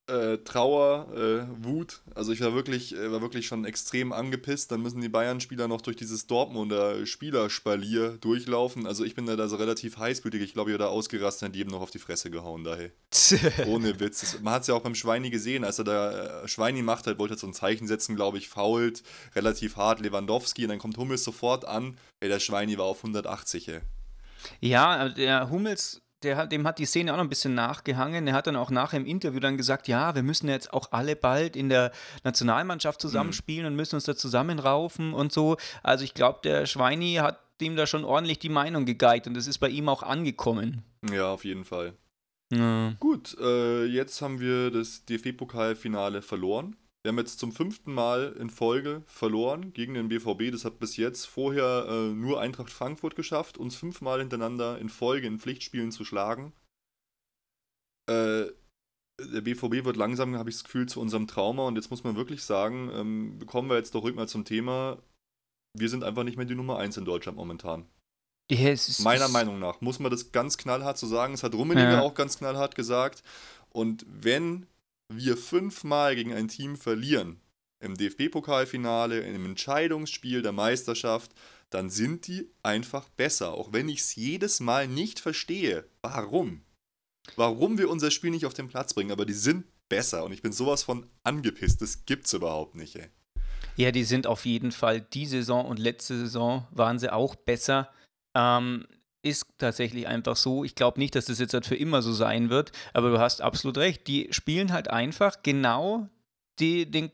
[0.07, 2.01] äh, Trauer, äh, Wut.
[2.13, 4.71] Also ich war wirklich, äh, war wirklich schon extrem angepisst.
[4.71, 8.85] Dann müssen die Bayern-Spieler noch durch dieses Dortmunder Spielerspalier durchlaufen.
[8.85, 10.41] Also ich bin da, da so relativ heißblütig.
[10.41, 12.91] Ich glaube, ich habe da ausgerastet und jedem noch auf die Fresse gehauen daher.
[13.67, 14.19] Ohne Witz.
[14.21, 17.07] Das, man hat es ja auch beim Schweini gesehen, als er da äh, Schweini macht
[17.07, 19.03] hat, wollte er so ein Zeichen setzen, glaube ich, fault,
[19.35, 21.97] relativ hart Lewandowski und dann kommt Hummels sofort an.
[22.19, 23.79] Ey, der Schweini war auf 180, ey.
[24.59, 28.27] Ja, der Hummels der, dem hat die Szene auch noch ein bisschen nachgehangen.
[28.27, 31.15] Er hat dann auch nachher im Interview dann gesagt, ja, wir müssen jetzt auch alle
[31.15, 31.91] bald in der
[32.23, 33.67] Nationalmannschaft zusammenspielen mhm.
[33.67, 35.57] und müssen uns da zusammenraufen und so.
[35.81, 39.47] Also ich glaube, der Schweini hat dem da schon ordentlich die Meinung gegeigt und es
[39.47, 40.83] ist bei ihm auch angekommen.
[41.11, 41.93] Ja, auf jeden Fall.
[42.51, 42.93] Ja.
[42.99, 46.75] Gut, äh, jetzt haben wir das DFB-Pokalfinale verloren.
[47.03, 50.51] Wir haben jetzt zum fünften Mal in Folge verloren gegen den BVB.
[50.53, 55.27] Das hat bis jetzt vorher äh, nur Eintracht Frankfurt geschafft, uns fünfmal hintereinander in Folge
[55.27, 56.53] in Pflichtspielen zu schlagen.
[58.09, 58.45] Äh,
[59.19, 61.67] der BVB wird langsam, habe ich das Gefühl, zu unserem Trauma.
[61.67, 64.97] Und jetzt muss man wirklich sagen, ähm, kommen wir jetzt doch ruhig mal zum Thema.
[65.77, 67.85] Wir sind einfach nicht mehr die Nummer 1 in Deutschland momentan.
[68.49, 71.33] Ja, Meiner Meinung nach muss man das ganz knallhart so sagen.
[71.33, 72.01] Es hat Rummenigge ja.
[72.01, 73.23] auch ganz knallhart gesagt.
[73.69, 74.67] Und wenn
[75.09, 77.39] wir fünfmal gegen ein Team verlieren,
[77.79, 81.31] im DFB-Pokalfinale, im Entscheidungsspiel der Meisterschaft,
[81.69, 83.53] dann sind die einfach besser.
[83.53, 85.87] Auch wenn ich es jedes Mal nicht verstehe.
[86.01, 86.61] Warum?
[87.35, 90.41] Warum wir unser Spiel nicht auf den Platz bringen, aber die sind besser und ich
[90.41, 91.81] bin sowas von angepisst.
[91.81, 93.09] Das gibt's überhaupt nicht, ey.
[93.75, 97.91] Ja, die sind auf jeden Fall die Saison und letzte Saison waren sie auch besser.
[98.35, 98.87] Ähm,
[99.23, 100.63] ist tatsächlich einfach so.
[100.63, 103.41] Ich glaube nicht, dass das jetzt halt für immer so sein wird, aber du hast
[103.41, 104.07] absolut recht.
[104.07, 106.07] Die spielen halt einfach genau
[106.59, 107.11] die, den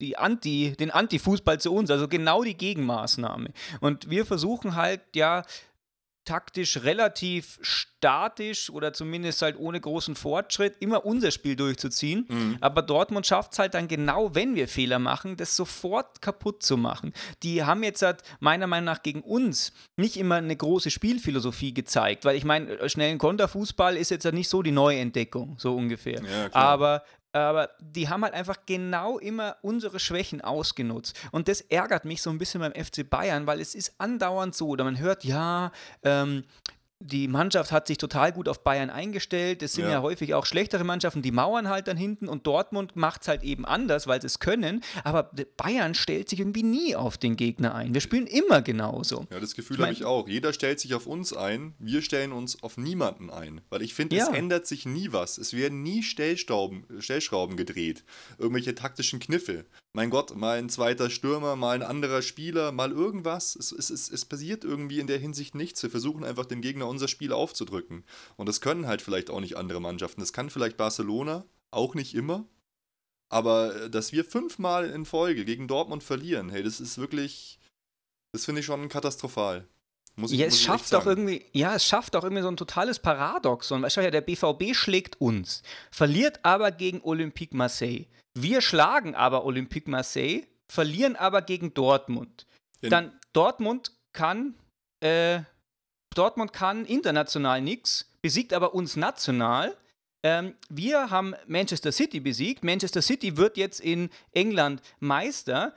[0.00, 3.50] die Anti, den Anti-Fußball zu uns, also genau die Gegenmaßnahme.
[3.80, 5.44] Und wir versuchen halt ja
[6.24, 12.26] taktisch relativ statisch oder zumindest halt ohne großen Fortschritt immer unser Spiel durchzuziehen.
[12.28, 12.58] Mhm.
[12.60, 16.76] Aber Dortmund schafft es halt dann genau, wenn wir Fehler machen, das sofort kaputt zu
[16.76, 17.12] machen.
[17.42, 22.24] Die haben jetzt halt meiner Meinung nach gegen uns nicht immer eine große Spielphilosophie gezeigt,
[22.24, 26.22] weil ich meine, schnellen Konterfußball ist jetzt halt nicht so die Neuentdeckung, so ungefähr.
[26.22, 27.04] Ja, Aber
[27.38, 31.16] aber die haben halt einfach genau immer unsere Schwächen ausgenutzt.
[31.32, 34.68] Und das ärgert mich so ein bisschen beim FC Bayern, weil es ist andauernd so,
[34.68, 36.44] oder man hört, ja, ähm,
[37.04, 39.62] die Mannschaft hat sich total gut auf Bayern eingestellt.
[39.62, 39.92] Es sind ja.
[39.92, 43.42] ja, häufig auch schlechtere Mannschaften, die mauern halt dann hinten und Dortmund macht es halt
[43.42, 44.82] eben anders, weil sie es können.
[45.04, 47.92] Aber Bayern stellt sich irgendwie nie auf den Gegner ein.
[47.92, 49.26] Wir spielen immer genauso.
[49.30, 50.28] Ja, das Gefühl ich mein, habe ich auch.
[50.28, 53.60] Jeder stellt sich auf uns ein, wir stellen uns auf niemanden ein.
[53.68, 54.24] Weil ich finde, ja.
[54.24, 55.36] es ändert sich nie was.
[55.36, 58.04] Es werden nie Stellschrauben, Stellschrauben gedreht.
[58.38, 59.66] Irgendwelche taktischen Kniffe.
[59.96, 63.54] Mein Gott, mal ein zweiter Stürmer, mal ein anderer Spieler, mal irgendwas.
[63.54, 65.82] Es, es, es, es passiert irgendwie in der Hinsicht nichts.
[65.84, 68.04] Wir versuchen einfach dem Gegner unser Spiel aufzudrücken.
[68.36, 70.20] Und das können halt vielleicht auch nicht andere Mannschaften.
[70.20, 72.46] Das kann vielleicht Barcelona, auch nicht immer.
[73.28, 77.58] Aber äh, dass wir fünfmal in Folge gegen Dortmund verlieren, hey, das ist wirklich,
[78.32, 79.66] das finde ich schon katastrophal.
[80.16, 83.00] Muss ich, ja, es schafft doch irgendwie, ja, es schafft doch irgendwie so ein totales
[83.00, 83.82] Paradoxon.
[83.82, 88.06] Weißt du ja, der BVB schlägt uns, verliert aber gegen Olympique Marseille.
[88.34, 92.46] Wir schlagen aber Olympique Marseille, verlieren aber gegen Dortmund.
[92.80, 94.54] Dann Dortmund kann
[95.00, 95.40] äh,
[96.14, 99.76] Dortmund kann international nichts, besiegt aber uns national.
[100.22, 102.64] Ähm, wir haben Manchester City besiegt.
[102.64, 105.74] Manchester City wird jetzt in England Meister.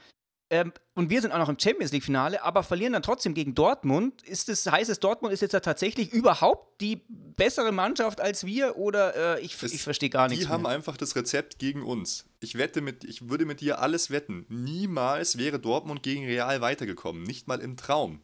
[0.49, 4.23] Ähm, und wir sind auch noch im Champions League-Finale, aber verlieren dann trotzdem gegen Dortmund.
[4.23, 8.77] Ist das, heißt es, Dortmund ist jetzt ja tatsächlich überhaupt die bessere Mannschaft als wir?
[8.77, 10.45] Oder äh, ich, ich verstehe gar nichts.
[10.45, 12.25] Die haben einfach das Rezept gegen uns.
[12.39, 14.45] Ich wette mit, ich würde mit dir alles wetten.
[14.47, 17.23] Niemals wäre Dortmund gegen Real weitergekommen.
[17.23, 18.21] Nicht mal im Traum.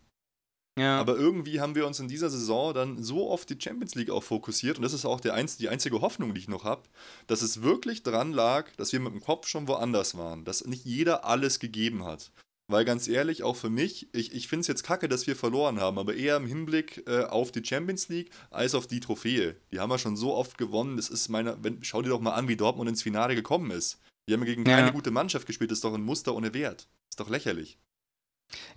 [0.77, 0.99] Ja.
[0.99, 4.23] Aber irgendwie haben wir uns in dieser Saison dann so oft die Champions League auch
[4.23, 6.83] fokussiert und das ist auch der einz die einzige Hoffnung, die ich noch habe,
[7.27, 10.85] dass es wirklich dran lag, dass wir mit dem Kopf schon woanders waren, dass nicht
[10.85, 12.31] jeder alles gegeben hat.
[12.67, 15.79] Weil ganz ehrlich, auch für mich, ich, ich finde es jetzt kacke, dass wir verloren
[15.79, 19.57] haben, aber eher im Hinblick äh, auf die Champions League als auf die Trophäe.
[19.71, 20.95] Die haben wir schon so oft gewonnen.
[20.95, 23.99] Das ist meiner, wenn, schau dir doch mal an, wie Dortmund ins Finale gekommen ist.
[24.27, 26.87] Die haben gegen keine gute Mannschaft gespielt, das ist doch ein Muster ohne Wert.
[27.09, 27.77] Ist doch lächerlich.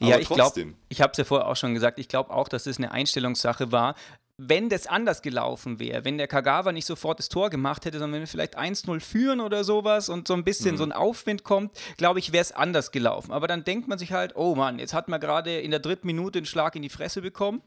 [0.01, 2.49] Aber ja, ich glaube, ich habe es ja vorher auch schon gesagt, ich glaube auch,
[2.49, 3.95] dass es das eine Einstellungssache war.
[4.39, 8.15] Wenn das anders gelaufen wäre, wenn der Kagawa nicht sofort das Tor gemacht hätte, sondern
[8.15, 10.79] wenn wir vielleicht 1-0 führen oder sowas und so ein bisschen mhm.
[10.79, 13.33] so ein Aufwind kommt, glaube ich, wäre es anders gelaufen.
[13.33, 16.07] Aber dann denkt man sich halt, oh Mann, jetzt hat man gerade in der dritten
[16.07, 17.63] Minute einen Schlag in die Fresse bekommen.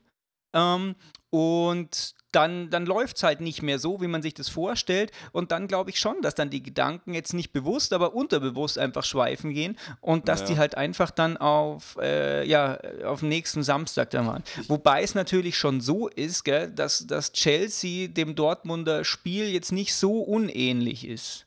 [0.53, 0.95] Ähm,
[1.29, 5.11] und dann, dann läuft es halt nicht mehr so, wie man sich das vorstellt.
[5.31, 9.03] Und dann glaube ich schon, dass dann die Gedanken jetzt nicht bewusst, aber unterbewusst einfach
[9.03, 10.45] schweifen gehen und dass ja.
[10.47, 14.43] die halt einfach dann auf, äh, ja, auf nächsten Samstag da waren.
[14.67, 19.95] Wobei es natürlich schon so ist, gell, dass, dass Chelsea dem Dortmunder Spiel jetzt nicht
[19.95, 21.45] so unähnlich ist.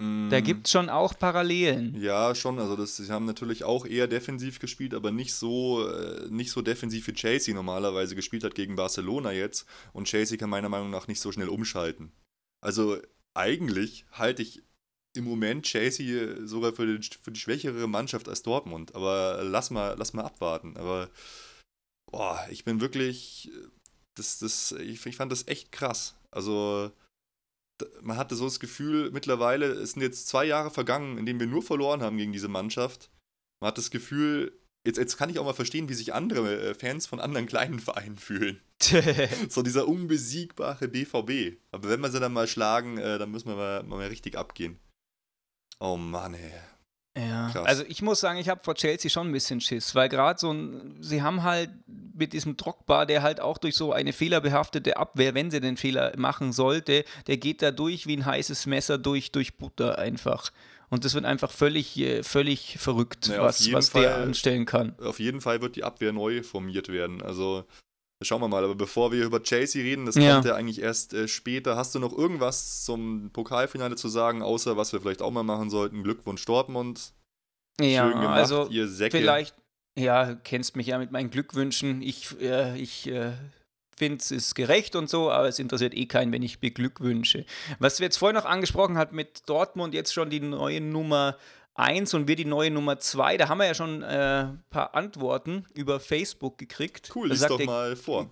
[0.00, 0.44] Da mhm.
[0.44, 2.00] gibt es schon auch Parallelen.
[2.00, 2.60] Ja, schon.
[2.60, 6.62] Also das, sie haben natürlich auch eher defensiv gespielt, aber nicht so, äh, nicht so
[6.62, 9.66] defensiv wie Chelsea normalerweise gespielt hat gegen Barcelona jetzt.
[9.92, 12.12] Und Chelsea kann meiner Meinung nach nicht so schnell umschalten.
[12.60, 12.98] Also
[13.34, 14.62] eigentlich halte ich
[15.16, 18.94] im Moment Chelsea sogar für die, für die schwächere Mannschaft als Dortmund.
[18.94, 20.76] Aber lass mal, lass mal abwarten.
[20.76, 21.10] Aber
[22.08, 23.50] boah, ich bin wirklich.
[24.14, 26.14] Das, das, ich, ich fand das echt krass.
[26.30, 26.92] Also
[28.02, 31.46] man hatte so das Gefühl, mittlerweile, es sind jetzt zwei Jahre vergangen, in denen wir
[31.46, 33.10] nur verloren haben gegen diese Mannschaft.
[33.60, 36.74] Man hat das Gefühl, jetzt, jetzt kann ich auch mal verstehen, wie sich andere äh,
[36.74, 38.60] Fans von anderen kleinen Vereinen fühlen.
[39.48, 41.58] so dieser unbesiegbare BVB.
[41.72, 44.78] Aber wenn wir sie dann mal schlagen, äh, dann müssen wir mal, mal richtig abgehen.
[45.80, 46.52] Oh Mann, ey.
[47.18, 47.66] Ja, Krass.
[47.66, 50.52] also ich muss sagen, ich habe vor Chelsea schon ein bisschen Schiss, weil gerade so
[50.52, 51.70] ein, sie haben halt
[52.14, 56.12] mit diesem Drogba, der halt auch durch so eine fehlerbehaftete Abwehr, wenn sie den Fehler
[56.16, 60.50] machen sollte, der geht da durch wie ein heißes Messer durch, durch Butter einfach.
[60.90, 64.94] Und das wird einfach völlig, äh, völlig verrückt, naja, was, was Fall, der anstellen kann.
[65.00, 67.22] Auf jeden Fall wird die Abwehr neu formiert werden.
[67.22, 67.64] Also
[68.20, 70.34] Schauen wir mal, aber bevor wir über Chelsea reden, das ja.
[70.34, 71.76] kommt ja eigentlich erst äh, später.
[71.76, 75.70] Hast du noch irgendwas zum Pokalfinale zu sagen, außer was wir vielleicht auch mal machen
[75.70, 76.02] sollten?
[76.02, 77.12] Glückwunsch Dortmund.
[77.80, 79.18] Ja, Schön gemacht, also ihr Säcke.
[79.18, 79.54] vielleicht,
[79.96, 82.02] ja, kennst mich ja mit meinen Glückwünschen.
[82.02, 83.34] Ich, äh, ich äh,
[83.96, 87.44] finde es ist gerecht und so, aber es interessiert eh keinen, wenn ich beglückwünsche.
[87.78, 91.36] Was wir jetzt vorhin noch angesprochen hat mit Dortmund, jetzt schon die neue Nummer
[91.78, 93.36] 1 und wir die neue Nummer 2.
[93.36, 97.10] Da haben wir ja schon ein äh, paar Antworten über Facebook gekriegt.
[97.14, 98.28] Cool, lies doch mal vor.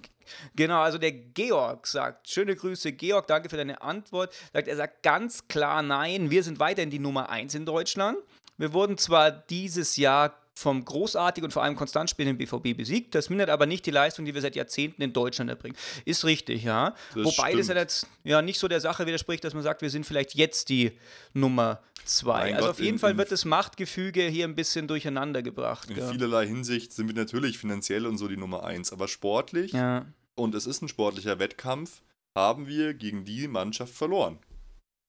[0.57, 4.35] Genau, also der Georg sagt, schöne Grüße, Georg, danke für deine Antwort.
[4.53, 8.19] Sagt, er sagt ganz klar nein, wir sind weiterhin die Nummer 1 in Deutschland.
[8.59, 13.15] Wir wurden zwar dieses Jahr vom großartigen und vor allem konstant spielenden BVB besiegt.
[13.15, 15.77] Das mindert aber nicht die Leistung, die wir seit Jahrzehnten in Deutschland erbringen.
[16.07, 16.95] Ist richtig, ja.
[17.15, 17.61] Das Wobei stimmt.
[17.61, 20.35] das ja jetzt ja nicht so der Sache widerspricht, dass man sagt, wir sind vielleicht
[20.35, 20.93] jetzt die
[21.35, 22.39] Nummer zwei.
[22.39, 25.91] Mein also Gott, auf jeden in, Fall wird das Machtgefüge hier ein bisschen durcheinander gebracht.
[25.91, 26.11] In ja.
[26.11, 30.07] vielerlei Hinsicht sind wir natürlich finanziell und so die Nummer eins, aber sportlich, ja.
[30.37, 32.01] und es ist ein sportlicher Wettkampf,
[32.35, 34.39] haben wir gegen die Mannschaft verloren.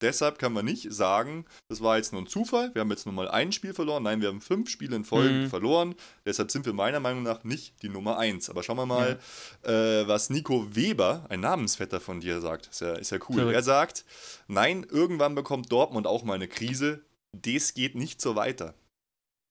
[0.02, 3.16] Deshalb kann man nicht sagen, das war jetzt nur ein Zufall, wir haben jetzt nur
[3.16, 4.04] mal ein Spiel verloren.
[4.04, 5.50] Nein, wir haben fünf Spiele in Folge mhm.
[5.50, 5.96] verloren.
[6.26, 8.50] Deshalb sind wir meiner Meinung nach nicht die Nummer eins.
[8.50, 9.20] Aber schauen wir mal,
[9.66, 10.02] ja.
[10.02, 12.68] äh, was Nico Weber, ein Namensvetter von dir, sagt.
[12.68, 13.38] Ist ja, ist ja cool.
[13.38, 13.56] Verrückt.
[13.56, 14.06] Er sagt,
[14.48, 17.04] nein, irgendwann bekommt Dortmund auch mal eine Krise.
[17.32, 18.76] Das geht nicht so weiter.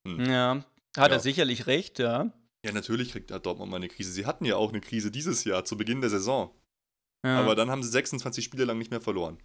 [0.07, 0.25] Hm.
[0.31, 0.65] Ja,
[0.97, 1.17] hat ja.
[1.17, 2.31] er sicherlich recht, ja.
[2.65, 4.13] Ja, natürlich kriegt Dortmund mal eine Krise.
[4.13, 6.55] Sie hatten ja auch eine Krise dieses Jahr, zu Beginn der Saison.
[7.25, 7.41] Ja.
[7.41, 9.39] Aber dann haben sie 26 Spiele lang nicht mehr verloren.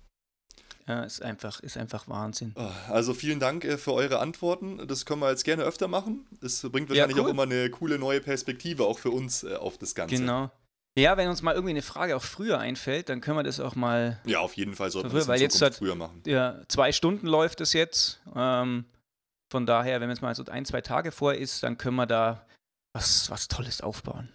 [0.88, 2.54] Ja, ist einfach, ist einfach Wahnsinn.
[2.56, 4.88] Ah, also vielen Dank äh, für eure Antworten.
[4.88, 6.26] Das können wir jetzt gerne öfter machen.
[6.42, 7.30] Das bringt wahrscheinlich ja, cool.
[7.30, 10.16] auch immer eine coole neue Perspektive, auch für uns äh, auf das Ganze.
[10.16, 10.50] Genau.
[10.98, 13.76] Ja, wenn uns mal irgendwie eine Frage auch früher einfällt, dann können wir das auch
[13.76, 14.20] mal.
[14.26, 16.22] Ja, auf jeden Fall sollten wir das in weil jetzt hat, früher machen.
[16.26, 18.20] Ja, zwei Stunden läuft es jetzt.
[18.36, 18.86] Ähm,
[19.50, 22.46] von daher, wenn es mal so ein, zwei Tage vor ist, dann können wir da
[22.94, 24.30] was, was Tolles aufbauen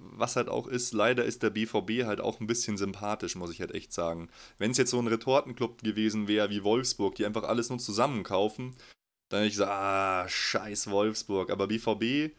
[0.00, 3.60] was halt auch ist, leider ist der BVB halt auch ein bisschen sympathisch, muss ich
[3.60, 4.28] halt echt sagen.
[4.58, 8.76] Wenn es jetzt so ein Retortenclub gewesen wäre wie Wolfsburg, die einfach alles nur zusammenkaufen,
[9.30, 11.50] dann hätte ich gesagt, ah, scheiß Wolfsburg.
[11.50, 12.34] Aber BVB,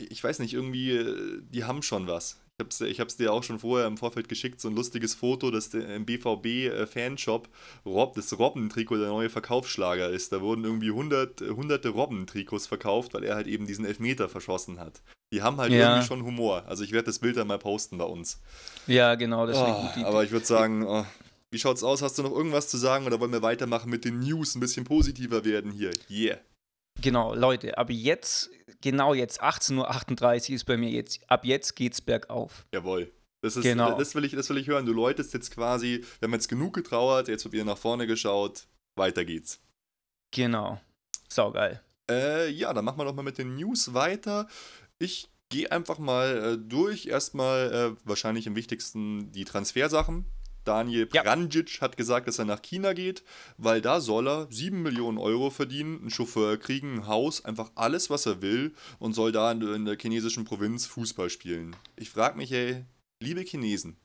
[0.00, 2.40] ich weiß nicht, irgendwie, die haben schon was.
[2.56, 5.50] Ich hab's, ich hab's dir auch schon vorher im Vorfeld geschickt, so ein lustiges Foto,
[5.50, 10.32] dass der, im BVB-Fanshop äh, Rob, das Robben-Trikot der neue Verkaufsschlager ist.
[10.32, 15.02] Da wurden irgendwie hundert, hunderte Robben-Trikots verkauft, weil er halt eben diesen Elfmeter verschossen hat.
[15.32, 15.88] Die haben halt ja.
[15.88, 16.62] irgendwie schon Humor.
[16.66, 18.40] Also ich werde das Bild dann mal posten bei uns.
[18.86, 20.04] Ja, genau, das oh, gut.
[20.04, 21.04] Aber ich würde sagen, oh,
[21.50, 22.02] wie schaut's aus?
[22.02, 24.84] Hast du noch irgendwas zu sagen oder wollen wir weitermachen mit den News, ein bisschen
[24.84, 25.90] positiver werden hier?
[26.08, 26.38] Yeah.
[27.00, 32.00] Genau, Leute, aber jetzt, genau jetzt, 18.38 Uhr ist bei mir jetzt, ab jetzt geht's
[32.00, 32.66] bergauf.
[32.72, 33.12] Jawohl.
[33.42, 33.98] Das, ist, genau.
[33.98, 34.86] das, will ich, das will ich hören.
[34.86, 38.66] Du läutest jetzt quasi, wir haben jetzt genug getrauert, jetzt wird wieder nach vorne geschaut,
[38.96, 39.60] weiter geht's.
[40.30, 40.80] Genau.
[41.28, 41.82] Saugeil.
[42.10, 44.48] Äh, ja, dann machen wir doch mal mit den News weiter.
[44.98, 47.06] Ich gehe einfach mal äh, durch.
[47.06, 50.24] Erstmal äh, wahrscheinlich am wichtigsten die Transfersachen.
[50.64, 51.22] Daniel Ja.
[51.22, 53.22] Pranjic hat gesagt, dass er nach China geht,
[53.56, 58.10] weil da soll er 7 Millionen Euro verdienen, einen Chauffeur kriegen, ein Haus, einfach alles,
[58.10, 61.76] was er will und soll da in, in der chinesischen Provinz Fußball spielen.
[61.96, 62.84] Ich frage mich, ey,
[63.22, 63.96] liebe Chinesen,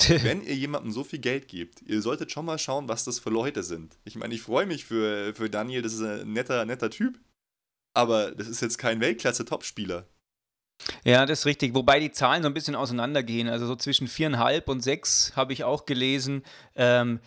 [0.08, 3.30] wenn ihr jemandem so viel Geld gebt, ihr solltet schon mal schauen, was das für
[3.30, 3.98] Leute sind.
[4.04, 7.20] Ich meine, ich freue mich für, für Daniel, das ist ein netter, netter Typ,
[7.94, 10.06] aber das ist jetzt kein Weltklasse-Topspieler.
[11.04, 11.74] Ja, das ist richtig.
[11.74, 13.48] Wobei die Zahlen so ein bisschen auseinandergehen.
[13.48, 16.42] Also so zwischen viereinhalb und sechs habe ich auch gelesen.
[16.76, 17.20] Ähm,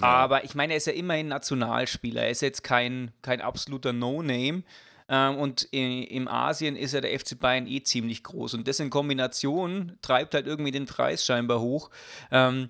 [0.00, 0.06] Ja.
[0.06, 2.22] Aber ich meine, er ist ja immerhin Nationalspieler.
[2.22, 4.62] Er ist jetzt kein, kein absoluter No-Name.
[5.08, 8.54] Ähm, und i- im Asien ist ja der FC Bayern eh ziemlich groß.
[8.54, 11.90] Und das in Kombination treibt halt irgendwie den Preis scheinbar hoch.
[12.30, 12.68] Ähm,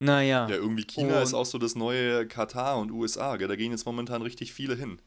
[0.00, 0.48] naja.
[0.48, 3.46] Ja, irgendwie China Und- ist auch so das neue Katar und USA, gell?
[3.46, 5.00] da gehen jetzt momentan richtig viele hin.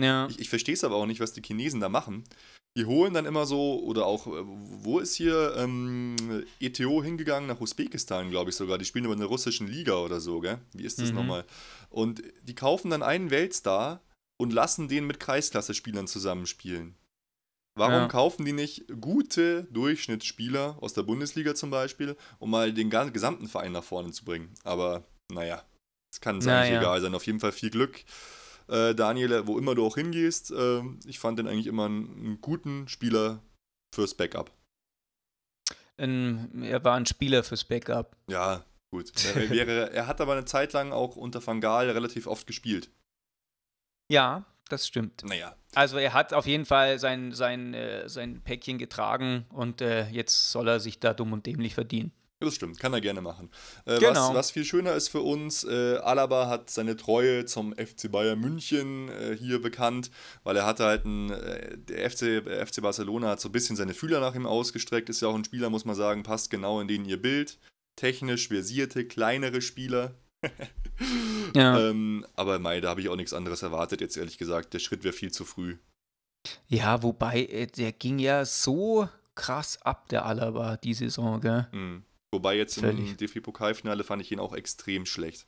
[0.00, 0.28] Ja.
[0.28, 2.22] Ich, ich verstehe es aber auch nicht, was die Chinesen da machen.
[2.76, 7.48] Die holen dann immer so, oder auch, äh, wo ist hier ähm, ETO hingegangen?
[7.48, 8.76] Nach Usbekistan, glaube ich sogar.
[8.76, 10.58] Die spielen über eine russischen Liga oder so, gell?
[10.74, 11.16] Wie ist das Mhm.
[11.16, 11.44] nochmal?
[11.88, 14.02] Und die kaufen dann einen Weltstar
[14.38, 16.96] und lassen den mit Kreisklasse-Spielern zusammenspielen.
[17.78, 18.08] Warum Ja.
[18.08, 23.72] kaufen die nicht gute Durchschnittsspieler aus der Bundesliga zum Beispiel, um mal den gesamten Verein
[23.72, 24.52] nach vorne zu bringen?
[24.64, 25.64] Aber naja,
[26.12, 26.80] es kann eigentlich Naja.
[26.80, 27.14] egal sein.
[27.14, 28.04] Auf jeden Fall viel Glück.
[28.68, 32.40] Äh, Daniel, wo immer du auch hingehst, äh, ich fand den eigentlich immer einen, einen
[32.40, 33.42] guten Spieler
[33.94, 34.50] fürs Backup.
[35.98, 38.16] Ein, er war ein Spieler fürs Backup.
[38.28, 39.12] Ja, gut.
[39.24, 42.90] Er, wäre, er hat aber eine Zeit lang auch unter Van Gaal relativ oft gespielt.
[44.10, 45.24] Ja, das stimmt.
[45.24, 50.08] Naja, Also er hat auf jeden Fall sein, sein, äh, sein Päckchen getragen und äh,
[50.10, 52.12] jetzt soll er sich da dumm und dämlich verdienen.
[52.40, 53.50] Das stimmt, kann er gerne machen.
[53.86, 54.28] Äh, Genau.
[54.28, 58.38] was, was viel schöner ist für uns, äh, Alaba hat seine Treue zum FC Bayern
[58.38, 60.10] München äh, hier bekannt,
[60.44, 63.76] weil er hatte halt ein, äh, der FC, äh, FC Barcelona hat so ein bisschen
[63.76, 66.80] seine Fühler nach ihm ausgestreckt, ist ja auch ein Spieler, muss man sagen, passt genau
[66.80, 67.58] in den ihr Bild.
[67.96, 70.14] Technisch versierte, kleinere Spieler.
[71.54, 71.78] Ja.
[71.78, 74.72] Ähm, aber mei, da habe ich auch nichts anderes erwartet, jetzt ehrlich gesagt.
[74.74, 75.76] Der Schritt wäre viel zu früh.
[76.68, 81.66] Ja, wobei, äh, der ging ja so krass ab, der Alaba, die Saison, gell?
[81.72, 82.04] Mhm.
[82.36, 83.16] Wobei jetzt im Völlig.
[83.16, 85.46] DFB-Pokalfinale fand ich ihn auch extrem schlecht.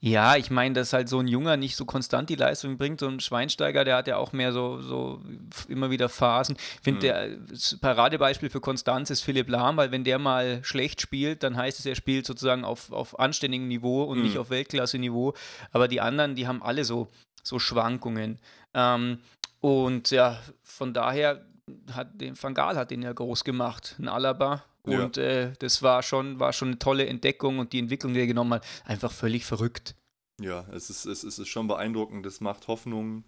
[0.00, 3.00] Ja, ich meine, dass halt so ein Junger nicht so konstant die Leistung bringt.
[3.00, 5.22] So ein Schweinsteiger, der hat ja auch mehr so, so
[5.68, 6.56] immer wieder Phasen.
[6.76, 7.00] Ich finde, Mhm.
[7.00, 11.56] der das Paradebeispiel für Konstanz ist Philipp Lahm, weil wenn der mal schlecht spielt, dann
[11.56, 14.24] heißt es, er spielt sozusagen auf, auf anständigem Niveau und Mhm.
[14.24, 15.34] nicht auf Weltklasse-Niveau.
[15.72, 17.08] Aber die anderen, die haben alle so,
[17.42, 18.40] so Schwankungen.
[18.74, 19.18] Ähm,
[19.60, 21.44] und ja, von daher
[21.92, 24.64] hat den Van Gaal hat den ja groß gemacht, ein Alaba.
[24.92, 25.04] Ja.
[25.04, 28.26] Und äh, das war schon, war schon eine tolle Entdeckung und die Entwicklung, die er
[28.26, 29.94] genommen hat, einfach völlig verrückt.
[30.40, 32.24] Ja, es ist, es ist, schon beeindruckend.
[32.24, 33.24] Das macht Hoffnung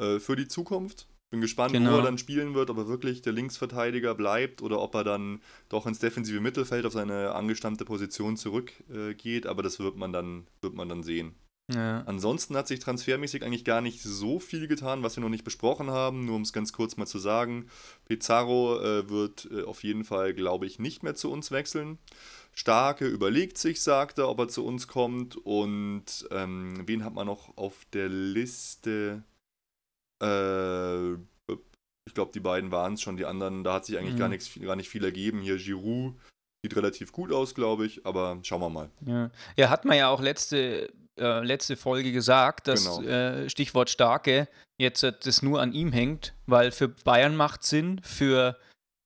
[0.00, 1.06] äh, für die Zukunft.
[1.30, 1.98] Bin gespannt, wo Genau.
[1.98, 5.86] er dann spielen wird, ob er wirklich der Linksverteidiger bleibt oder ob er dann doch
[5.86, 9.44] ins defensive Mittelfeld auf seine angestammte Position zurückgeht.
[9.44, 11.34] Äh, aber das wird man, dann, wird man dann sehen.
[11.72, 12.02] Ja.
[12.06, 15.90] Ansonsten hat sich transfermäßig eigentlich gar nicht so viel getan, was wir noch nicht besprochen
[15.90, 16.24] haben.
[16.24, 17.68] Nur um es ganz kurz mal zu sagen:
[18.06, 21.98] Pizarro äh, wird äh, auf jeden Fall, glaube ich, nicht mehr zu uns wechseln.
[22.54, 25.36] Starke überlegt sich, sagt er, ob er zu uns kommt.
[25.36, 29.22] Und ähm, wen hat man noch auf der Liste?
[30.22, 33.18] Äh, ich glaube, die beiden waren es schon.
[33.18, 34.18] Die anderen, da hat sich eigentlich Mhm.
[34.18, 35.40] gar, nichts, gar nicht viel ergeben.
[35.42, 36.14] Hier Giroud
[36.64, 38.06] sieht relativ gut aus, glaube ich.
[38.06, 38.90] Aber schauen wir mal.
[39.04, 39.30] Ja.
[39.56, 43.02] ja, hat man ja auch letzte, äh, letzte Folge gesagt, dass Genau.
[43.08, 48.00] äh, Stichwort Starke jetzt äh, das nur an ihm hängt, weil für Bayern macht Sinn,
[48.02, 48.56] für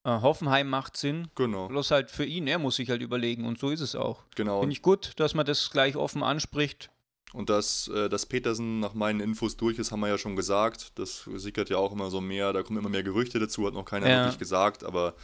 [0.04, 1.68] äh, Hoffenheim macht Sinn, Genau.
[1.68, 4.24] bloß halt für ihn, er muss sich halt überlegen und so ist es auch.
[4.34, 4.60] genau.
[4.60, 6.90] Finde ich gut, dass man das gleich offen anspricht.
[7.32, 10.92] Und dass, dass Petersen nach meinen Infos durch ist, haben wir ja schon gesagt.
[10.98, 13.86] Das sickert ja auch immer so mehr, da kommen immer mehr Gerüchte dazu, hat noch
[13.86, 14.16] keiner Ja.
[14.24, 15.14] wirklich gesagt, aber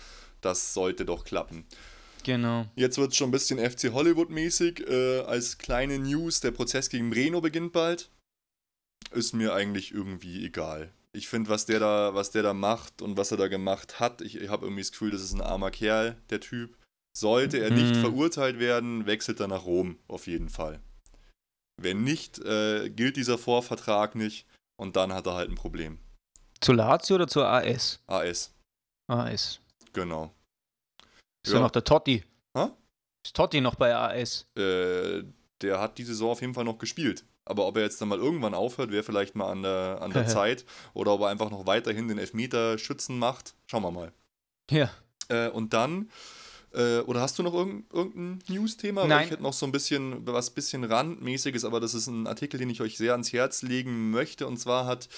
[0.40, 1.66] das sollte doch klappen.
[2.24, 2.66] Genau.
[2.76, 4.86] Jetzt wird es schon ein bisschen FC Hollywood-mäßig.
[4.88, 8.10] Äh, als kleine News, der Prozess gegen Breno beginnt bald.
[9.12, 10.92] Ist mir eigentlich irgendwie egal.
[11.12, 14.20] Ich finde, was der da, was der da macht und was er da gemacht hat,
[14.20, 16.76] ich, ich habe irgendwie das Gefühl, das ist ein armer Kerl, der Typ.
[17.16, 18.00] Sollte er nicht Mhm.
[18.00, 20.80] verurteilt werden, wechselt er nach Rom, auf jeden Fall.
[21.80, 25.98] Wenn nicht, äh, gilt dieser Vorvertrag nicht und dann hat er halt ein Problem.
[26.60, 28.00] Zu Lazio oder zur AS?
[28.06, 28.52] AS,
[29.08, 29.60] AS.
[29.92, 30.34] genau.
[31.48, 31.58] Ist Ja.
[31.60, 32.22] ja noch der Totti.
[32.54, 32.66] Hä?
[33.24, 34.46] Ist Totti noch bei AS?
[34.56, 35.22] Äh,
[35.62, 37.24] der hat die Saison auf jeden Fall noch gespielt.
[37.44, 40.26] Aber ob er jetzt dann mal irgendwann aufhört, wäre vielleicht mal an der, an der
[40.28, 40.64] Zeit.
[40.94, 43.54] Oder ob er einfach noch weiterhin den Elfmeterschützen macht.
[43.66, 44.12] Schauen wir mal.
[44.70, 44.90] Ja.
[45.28, 46.10] Äh, und dann,
[46.74, 49.02] äh, oder hast du noch irgend, irgendein News-Thema?
[49.02, 49.24] Weil Nein.
[49.24, 52.68] Ich hätte noch so ein bisschen, was bisschen randmäßiges, aber das ist ein Artikel, den
[52.68, 54.46] ich euch sehr ans Herz legen möchte.
[54.46, 55.08] Und zwar hat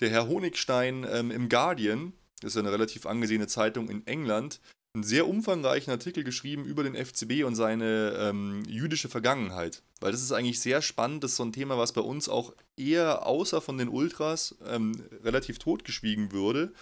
[0.00, 4.60] der Herr Honigstein ähm, im Guardian, das ist ja eine relativ angesehene Zeitung in England,
[4.96, 9.82] einen sehr umfangreichen Artikel geschrieben über den FCB und seine ähm, jüdische Vergangenheit.
[10.00, 11.22] Weil das ist eigentlich sehr spannend.
[11.22, 15.04] Das ist so ein Thema, was bei uns auch eher außer von den Ultras ähm,
[15.22, 16.72] relativ totgeschwiegen würde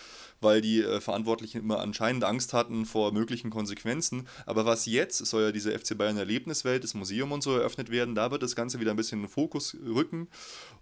[0.45, 4.29] weil die äh, Verantwortlichen immer anscheinend Angst hatten vor möglichen Konsequenzen.
[4.47, 8.15] Aber was jetzt, soll ja diese FC Bayern Erlebniswelt, das Museum und so eröffnet werden,
[8.15, 10.29] da wird das Ganze wieder ein bisschen in den Fokus rücken.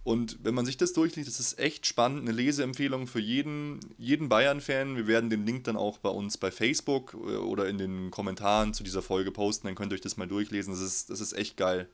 [0.04, 4.28] Und wenn man sich das durchliest, das ist echt spannend, eine Leseempfehlung für jeden, jeden
[4.28, 4.96] Bayern-Fan.
[4.96, 8.74] Wir werden den Link dann auch bei uns bei Facebook äh, oder in den Kommentaren
[8.74, 10.72] zu dieser Folge posten, dann könnt ihr euch das mal durchlesen.
[10.72, 11.88] Das ist, das ist echt geil,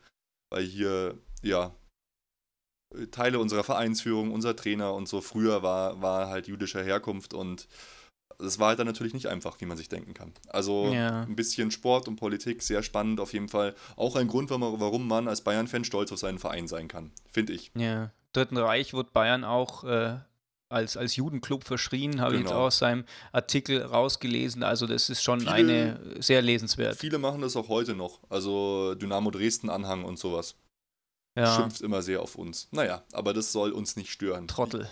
[0.50, 1.74] weil hier, ja,
[3.10, 7.68] Teile unserer Vereinsführung, unser Trainer und so früher war, war halt jüdischer Herkunft und
[8.38, 10.32] das war halt dann natürlich nicht einfach, wie man sich denken kann.
[10.48, 11.22] Also ja.
[11.22, 13.74] ein bisschen Sport und Politik, sehr spannend auf jeden Fall.
[13.96, 17.72] Auch ein Grund, warum man als Bayern-Fan stolz auf seinen Verein sein kann, finde ich.
[17.74, 20.18] Ja, Dritten Reich wurde Bayern auch äh,
[20.68, 22.34] als, als Judenclub verschrien, habe genau.
[22.34, 22.60] ich jetzt genau.
[22.60, 24.62] auch aus seinem Artikel rausgelesen.
[24.62, 26.96] Also das ist schon viele, eine sehr lesenswert.
[26.96, 28.20] Viele machen das auch heute noch.
[28.28, 30.54] Also Dynamo Dresden-Anhang und sowas
[31.38, 31.56] ja.
[31.56, 32.68] schimpft immer sehr auf uns.
[32.70, 34.48] Naja, aber das soll uns nicht stören.
[34.48, 34.88] Trottel.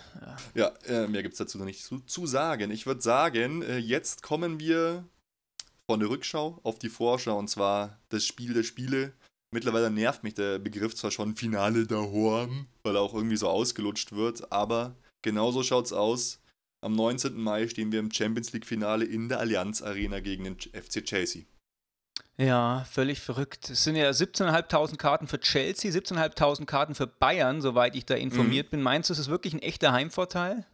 [0.55, 2.71] Ja, ja äh, mehr gibt es dazu noch nicht zu, zu sagen.
[2.71, 5.05] Ich würde sagen, äh, jetzt kommen wir
[5.85, 9.13] von der Rückschau auf die Vorschau und zwar das Spiel der Spiele.
[9.51, 13.47] Mittlerweile nervt mich der Begriff zwar schon Finale der Horn, weil er auch irgendwie so
[13.47, 16.41] ausgelutscht wird, aber genauso schaut's aus.
[16.81, 17.35] Am 19.
[17.41, 21.43] Mai stehen wir im Champions League Finale in der Allianz Arena gegen den FC Chelsea.
[22.39, 23.71] Ja, völlig verrückt.
[23.71, 28.67] Es sind ja 17.500 Karten für Chelsea, 17.500 Karten für Bayern, soweit ich da informiert
[28.67, 28.71] mhm.
[28.71, 28.81] bin.
[28.83, 30.65] Meinst du, ist es wirklich ein echter Heimvorteil?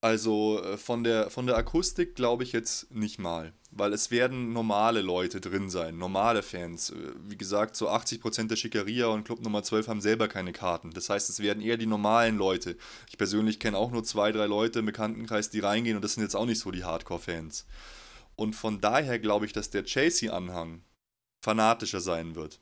[0.00, 4.52] Also äh, von der, von der Akustik glaube ich jetzt nicht mal, weil es werden
[4.52, 6.90] normale Leute drin sein, normale Fans.
[6.90, 6.94] Äh,
[7.24, 10.92] wie gesagt, so 80% der Schickeria und Club Nummer 12 haben selber keine Karten.
[10.92, 12.76] Das heißt, es werden eher die normalen Leute.
[13.08, 16.22] Ich persönlich kenne auch nur zwei, drei Leute im Bekanntenkreis, die reingehen und das sind
[16.22, 17.66] jetzt auch nicht so die Hardcore-Fans.
[18.36, 20.82] Und von daher glaube ich, dass der Chasey-Anhang
[21.42, 22.60] fanatischer sein wird.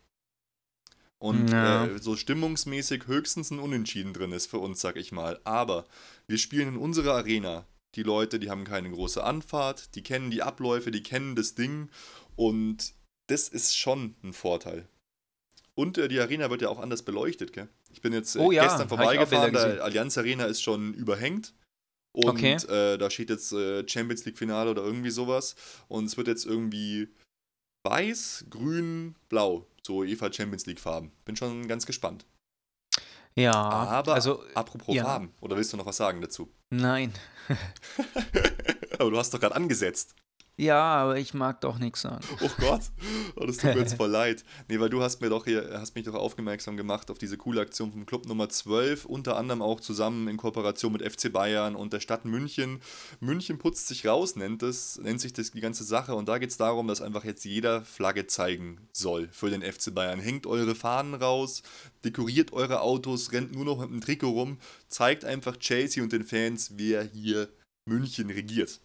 [1.19, 1.87] Und ja.
[1.87, 5.41] äh, so stimmungsmäßig höchstens ein Unentschieden drin ist für uns, sag ich mal.
[5.45, 5.87] Aber
[6.27, 7.67] wir spielen in unserer Arena.
[7.95, 11.89] Die Leute, die haben keine große Anfahrt, die kennen die Abläufe, die kennen das Ding.
[12.37, 12.93] Und
[13.29, 14.89] das ist schon ein Vorteil.
[15.75, 17.69] Und äh, die Arena wird ja auch anders beleuchtet, gell?
[17.91, 18.65] Ich bin jetzt äh, oh, ja.
[18.65, 21.55] gestern vorbeigefahren, der Allianz Arena ist schon überhängt.
[22.15, 22.55] Und okay.
[22.55, 25.57] äh, da steht jetzt äh, Champions League Finale oder irgendwie sowas.
[25.89, 27.09] Und es wird jetzt irgendwie
[27.85, 29.67] weiß, grün, blau.
[29.83, 31.11] So EVA Champions League Farben.
[31.25, 32.25] Bin schon ganz gespannt.
[33.35, 35.03] Ja, aber also, apropos ja.
[35.03, 36.49] Farben, oder willst du noch was sagen dazu?
[36.71, 37.13] Nein.
[38.99, 40.15] aber du hast doch gerade angesetzt.
[40.57, 42.25] Ja, aber ich mag doch nichts sagen.
[42.41, 42.83] Oh Gott,
[43.35, 44.45] oh, das tut mir jetzt voll leid.
[44.69, 47.61] Nee, weil du hast mir doch hier, hast mich doch aufmerksam gemacht auf diese coole
[47.61, 51.93] Aktion vom Club Nummer 12, unter anderem auch zusammen in Kooperation mit FC Bayern und
[51.93, 52.81] der Stadt München.
[53.19, 56.51] München putzt sich raus, nennt es, nennt sich das die ganze Sache und da geht
[56.51, 60.21] es darum, dass einfach jetzt jeder Flagge zeigen soll für den FC Bayern.
[60.21, 61.65] Hängt eure Fahnen raus,
[62.05, 66.23] dekoriert eure Autos, rennt nur noch mit dem Trikot rum, zeigt einfach Chelsea und den
[66.23, 67.49] Fans, wer hier
[67.87, 68.81] München regiert.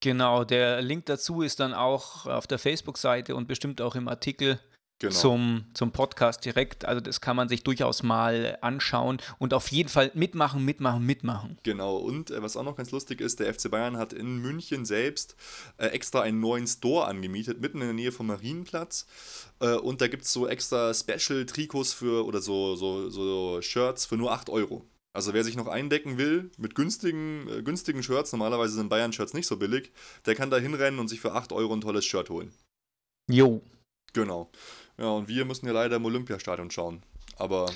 [0.00, 4.58] Genau, der Link dazu ist dann auch auf der Facebook-Seite und bestimmt auch im Artikel
[5.00, 5.14] genau.
[5.14, 6.84] zum, zum Podcast direkt.
[6.84, 11.58] Also das kann man sich durchaus mal anschauen und auf jeden Fall mitmachen, mitmachen, mitmachen.
[11.64, 14.84] Genau, und äh, was auch noch ganz lustig ist, der FC Bayern hat in München
[14.84, 15.36] selbst
[15.78, 19.06] äh, extra einen neuen Store angemietet, mitten in der Nähe vom Marienplatz.
[19.60, 24.16] Äh, und da gibt es so extra Special-Trikots für oder so, so, so Shirts für
[24.16, 24.86] nur 8 Euro.
[25.12, 29.46] Also wer sich noch eindecken will mit günstigen, äh, günstigen Shirts, normalerweise sind Bayern-Shirts nicht
[29.46, 29.92] so billig,
[30.24, 32.52] der kann da hinrennen und sich für 8 Euro ein tolles Shirt holen.
[33.28, 33.62] Jo.
[34.12, 34.50] Genau.
[34.98, 37.02] Ja, und wir müssen ja leider im Olympiastadion schauen.
[37.36, 37.72] Aber.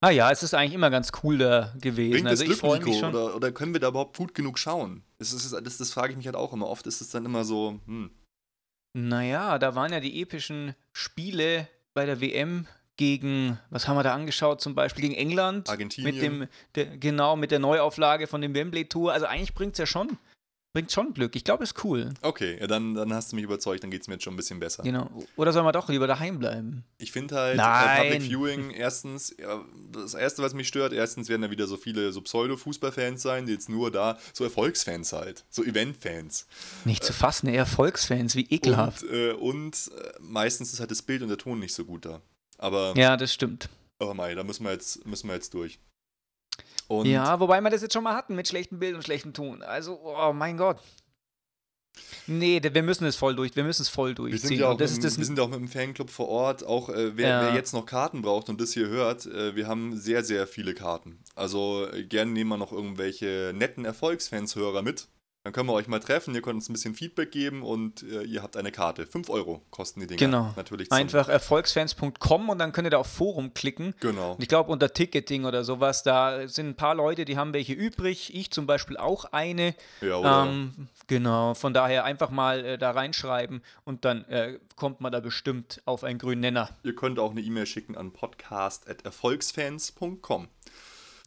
[0.00, 2.26] Ah ja, es ist eigentlich immer ganz cool da gewesen.
[2.26, 3.14] Also ich freue mich schon.
[3.14, 5.02] Oder, oder, können wir da überhaupt gut genug schauen?
[5.18, 6.68] Das, ist, das, das frage ich mich halt auch immer.
[6.68, 8.10] Oft ist es dann immer so, hm.
[8.96, 12.66] Naja, da waren ja die epischen Spiele bei der WM
[12.96, 15.68] gegen, was haben wir da angeschaut, zum Beispiel gegen England.
[15.68, 16.14] Argentinien.
[16.14, 19.12] Mit dem, der, genau, mit der Neuauflage von dem Wembley Tour.
[19.12, 20.16] Also eigentlich bringt es ja schon,
[20.72, 21.34] bringt schon Glück.
[21.34, 22.10] Ich glaube, ist cool.
[22.22, 24.36] Okay, ja, dann, dann hast du mich überzeugt, dann geht es mir jetzt schon ein
[24.36, 24.82] bisschen besser.
[24.82, 25.08] Genau.
[25.36, 26.84] Oder sollen wir doch lieber daheim bleiben?
[26.98, 28.02] Ich finde halt Nein.
[28.02, 32.12] Public Viewing erstens, ja, das erste, was mich stört, erstens werden da wieder so viele
[32.12, 36.46] so Pseudo-Fußballfans sein, die jetzt nur da, so Erfolgsfans halt, so Eventfans.
[36.84, 39.02] Nicht zu fassen, eher Erfolgsfans, wie ekelhaft.
[39.02, 42.04] Und, äh, und äh, meistens ist halt das Bild und der Ton nicht so gut
[42.04, 42.20] da.
[42.64, 42.94] Aber.
[42.96, 43.68] Ja, das stimmt.
[43.98, 45.78] Aber Mai, da müssen wir jetzt, müssen wir jetzt durch.
[46.88, 49.62] Und ja, wobei wir das jetzt schon mal hatten mit schlechtem Bild und schlechtem Ton.
[49.62, 50.78] Also, oh mein Gott.
[52.26, 54.42] Nee, wir müssen es voll durch, wir müssen es voll durchziehen.
[54.42, 57.16] Wir sind ja auch, mit, wir sind auch mit dem Fanclub vor Ort, auch äh,
[57.16, 57.42] wer, ja.
[57.42, 60.74] wer, jetzt noch Karten braucht und das hier hört, äh, wir haben sehr, sehr viele
[60.74, 61.22] Karten.
[61.34, 65.06] Also äh, gerne nehmen wir noch irgendwelche netten Erfolgsfans-Hörer mit,
[65.44, 68.22] Dann können wir euch mal treffen, ihr könnt uns ein bisschen Feedback geben und äh,
[68.22, 69.06] ihr habt eine Karte.
[69.06, 70.18] 5 Euro kosten die Dinger.
[70.18, 70.54] Genau.
[70.56, 73.94] Natürlich Einfach erfolgsfans.com und dann könnt ihr da auf Forum klicken.
[74.00, 74.32] Genau.
[74.32, 77.74] Und ich glaube, unter Ticketing oder sowas, da sind ein paar Leute, die haben welche
[77.74, 78.34] übrig.
[78.34, 79.74] Ich zum Beispiel auch eine.
[80.00, 80.46] Ja, oder?
[80.48, 85.20] Ähm, genau, von daher einfach mal äh, da reinschreiben und dann äh, kommt man da
[85.20, 86.70] bestimmt auf einen grünen Nenner.
[86.84, 90.48] Ihr könnt auch eine E-Mail schicken an podcast.erfolgsfans.com.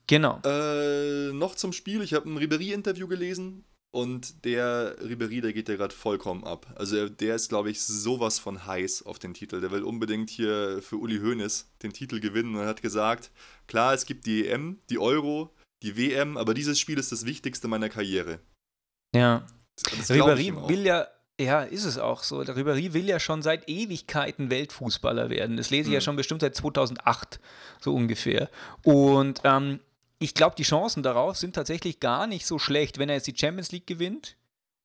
[0.07, 0.39] Genau.
[0.43, 2.01] Äh, noch zum Spiel.
[2.01, 3.63] Ich habe ein Ribery-Interview gelesen
[3.97, 6.67] und der Ribery, der geht ja gerade vollkommen ab.
[6.75, 9.59] Also der ist, glaube ich, sowas von heiß auf den Titel.
[9.59, 13.31] Der will unbedingt hier für Uli Hoeneß den Titel gewinnen und er hat gesagt,
[13.65, 17.67] klar, es gibt die EM, die Euro, die WM, aber dieses Spiel ist das Wichtigste
[17.67, 18.39] meiner Karriere.
[19.15, 19.47] Ja.
[19.97, 20.69] Das ihm auch.
[20.69, 21.07] will ja,
[21.41, 22.43] ja, ist es auch so.
[22.43, 25.57] Der Ribéry will ja schon seit Ewigkeiten Weltfußballer werden.
[25.57, 26.03] Das lese ich ja Mhm.
[26.03, 27.39] schon bestimmt seit 2008,
[27.81, 28.49] so ungefähr.
[28.83, 29.79] Und ähm,
[30.19, 33.35] ich glaube, die Chancen darauf sind tatsächlich gar nicht so schlecht, wenn er jetzt die
[33.37, 34.35] Champions League gewinnt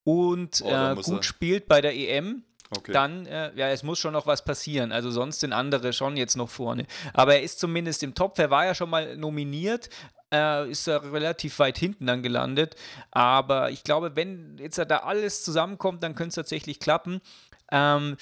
[0.05, 2.45] und Oh, äh, gut er- spielt bei der EM.
[2.75, 2.93] Okay.
[2.93, 4.93] Dann, äh, ja, es muss schon noch was passieren.
[4.93, 6.87] Also sonst sind andere schon jetzt noch vorne.
[7.13, 8.39] Aber er ist zumindest im Topf.
[8.39, 9.91] Er war ja schon mal nominiert,
[10.33, 12.75] äh, ist er relativ weit hinten dann gelandet.
[13.11, 17.21] Aber ich glaube, wenn jetzt da alles zusammenkommt, dann könnte es tatsächlich klappen.
[17.71, 18.17] Ähm,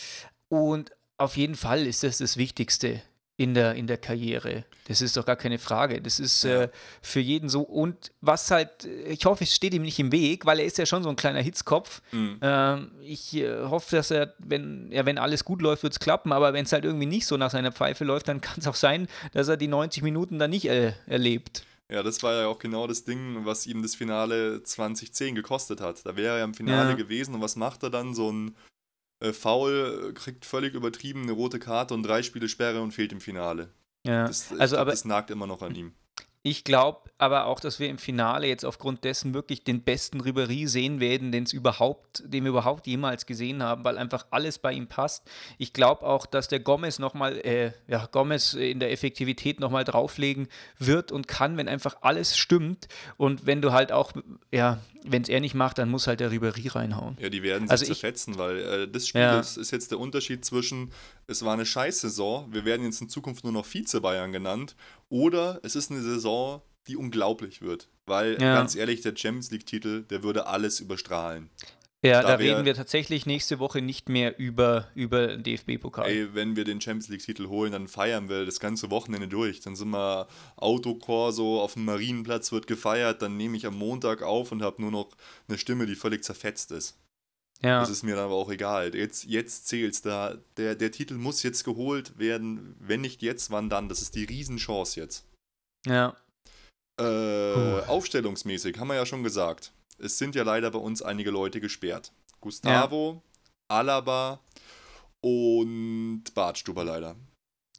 [0.48, 3.00] und auf jeden Fall ist das das Wichtigste
[3.40, 4.64] in der, in der Karriere.
[4.86, 6.02] Das ist doch gar keine Frage.
[6.02, 6.64] Das ist Ja.
[6.64, 6.68] äh,
[7.00, 7.62] für jeden so.
[7.62, 10.84] Und was halt, ich hoffe, es steht ihm nicht im Weg, weil er ist ja
[10.84, 12.02] schon so ein kleiner Hitzkopf.
[12.12, 12.38] Mhm.
[12.42, 16.32] Ähm, ich äh, hoffe, dass er, wenn, ja, wenn alles gut läuft, wird es klappen,
[16.32, 18.74] aber wenn es halt irgendwie nicht so nach seiner Pfeife läuft, dann kann es auch
[18.74, 21.64] sein, dass er die 90 Minuten dann nicht äh, erlebt.
[21.88, 26.04] Ja, das war ja auch genau das Ding, was ihm das Finale 2010 gekostet hat.
[26.04, 26.96] Da wäre er ja im Finale Ja.
[26.96, 28.14] gewesen und was macht er dann?
[28.14, 28.54] So ein
[29.20, 33.20] äh, Foul, kriegt völlig übertrieben eine rote Karte und drei Spiele Sperre und fehlt im
[33.20, 33.72] Finale.
[34.04, 34.26] Ja.
[34.26, 35.92] Das, ich also, glaub, aber das nagt immer noch an ihm.
[36.42, 40.66] Ich glaube aber auch, dass wir im Finale jetzt aufgrund dessen wirklich den besten Ribéry
[40.68, 44.72] sehen werden, den es überhaupt, den wir überhaupt jemals gesehen haben, weil einfach alles bei
[44.72, 45.28] ihm passt.
[45.58, 50.48] Ich glaube auch, dass der Gomez nochmal, äh, ja, Gomez in der Effektivität nochmal drauflegen
[50.78, 52.88] wird und kann, wenn einfach alles stimmt.
[53.18, 54.12] Und wenn du halt auch,
[54.50, 57.18] ja, wenn es er nicht macht, dann muss halt der Ribéry reinhauen.
[57.20, 59.40] Ja, die werden sich Also ich- zerfetzen, weil äh, das Spiel Ja.
[59.40, 60.90] ist, ist jetzt der Unterschied zwischen,
[61.30, 64.74] es war eine Scheißsaison, wir werden jetzt in Zukunft nur noch Vize-Bayern genannt,
[65.08, 67.88] oder es ist eine Saison, die unglaublich wird.
[68.06, 68.54] Weil, Ja.
[68.56, 71.48] ganz ehrlich, der Champions League-Titel, der würde alles überstrahlen.
[72.02, 76.08] Ja, Da da, reden wir tatsächlich nächste Woche nicht mehr über, über den DFB-Pokal.
[76.08, 79.60] Ey, wenn wir den Champions League-Titel holen, dann feiern wir das ganze Wochenende durch.
[79.60, 80.26] Dann sind wir
[80.56, 83.20] Autokorso auf dem Marienplatz, wird gefeiert.
[83.22, 85.08] Dann nehme ich am Montag auf und habe nur noch
[85.46, 86.96] eine Stimme, die völlig zerfetzt ist.
[87.62, 88.94] Ja, Das ist mir dann aber auch egal.
[88.94, 90.36] Jetzt, jetzt zählt's da.
[90.56, 92.74] Der, der Titel muss jetzt geholt werden.
[92.78, 93.88] Wenn nicht jetzt, wann dann?
[93.88, 95.26] Das ist die Riesenchance jetzt.
[95.86, 96.14] ja.
[96.98, 99.72] Äh, aufstellungsmäßig haben wir ja schon gesagt.
[99.98, 102.12] Es sind ja leider bei uns einige Leute gesperrt.
[102.42, 103.22] Gustavo,
[103.68, 104.40] Alaba
[105.22, 107.16] und Bartstuber leider.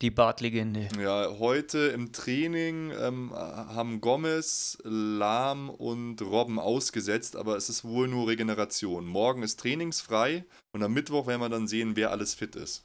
[0.02, 0.90] Die Bartlegende.
[1.00, 8.08] Ja, heute im Training ähm, haben Gomez, Lahm und Robben ausgesetzt, aber es ist wohl
[8.08, 9.06] nur Regeneration.
[9.06, 10.44] Morgen ist trainingsfrei
[10.74, 12.84] und am Mittwoch werden wir dann sehen, wer alles fit ist.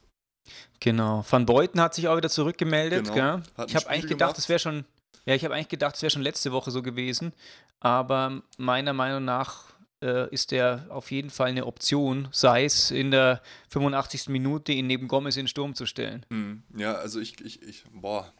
[0.79, 1.25] Genau.
[1.29, 3.11] Van Beuten hat sich auch wieder zurückgemeldet.
[3.13, 3.41] Genau.
[3.65, 4.85] Ich habe eigentlich gedacht, es wäre schon.
[5.25, 7.33] Ja, ich habe eigentlich gedacht, es wäre schon letzte Woche so gewesen.
[7.81, 9.65] Aber meiner Meinung nach
[10.05, 14.29] ist der auf jeden Fall eine Option, sei es in der 85.
[14.29, 16.25] Minute ihn neben Gomez in den Sturm zu stellen.
[16.29, 18.31] Hm, Ja, also ich, ich, ich, boah,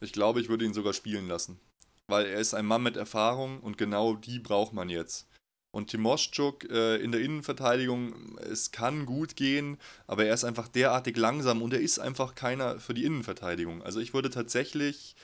[0.00, 1.60] ich glaube, ich würde ihn sogar spielen lassen.
[2.08, 5.28] Weil er ist ein Mann mit Erfahrung und genau die braucht man jetzt.
[5.74, 11.16] Und Timoschuk äh, in der Innenverteidigung, es kann gut gehen, aber er ist einfach derartig
[11.16, 13.82] langsam und er ist einfach keiner für die Innenverteidigung.
[13.82, 15.16] Also ich würde tatsächlich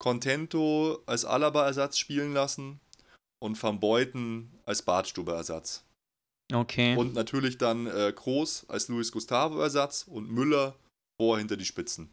[0.00, 2.80] Contento als Alaba-Ersatz spielen lassen
[3.40, 5.84] und Van Beuten als Bartstube-Ersatz.
[6.52, 6.96] Okay.
[6.96, 10.76] Und natürlich dann äh, Groß als Luis Gustavo-Ersatz und Müller
[11.18, 12.10] vor hinter die Spitzen.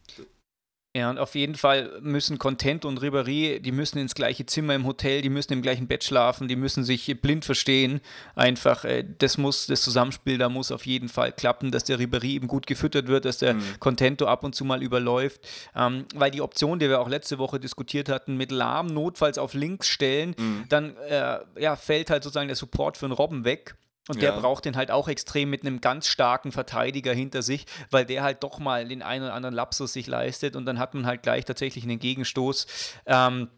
[0.96, 4.88] Ja, und auf jeden Fall müssen Content und Ribéry, die müssen ins gleiche Zimmer im
[4.88, 8.02] Hotel, die müssen im gleichen Bett schlafen, die müssen sich blind verstehen.
[8.34, 12.30] Einfach, äh, das muss, das Zusammenspiel da muss auf jeden Fall klappen, dass der Ribéry
[12.32, 13.62] eben gut gefüttert wird, dass der Mhm.
[13.80, 15.48] Contento ab und zu mal überläuft.
[15.76, 19.54] Ähm, weil die Option, die wir auch letzte Woche diskutiert hatten, mit Lahm notfalls auf
[19.54, 20.66] links stellen, Mhm.
[20.70, 23.76] dann äh, ja, fällt halt sozusagen der Support für einen Robben weg.
[24.10, 24.40] Und der Ja.
[24.40, 28.44] braucht den halt auch extrem mit einem ganz starken Verteidiger hinter sich, weil der halt
[28.44, 31.46] doch mal den einen oder anderen Lapsus sich leistet und dann hat man halt gleich
[31.46, 32.66] tatsächlich einen Gegenstoß.
[33.06, 33.50] Ähm,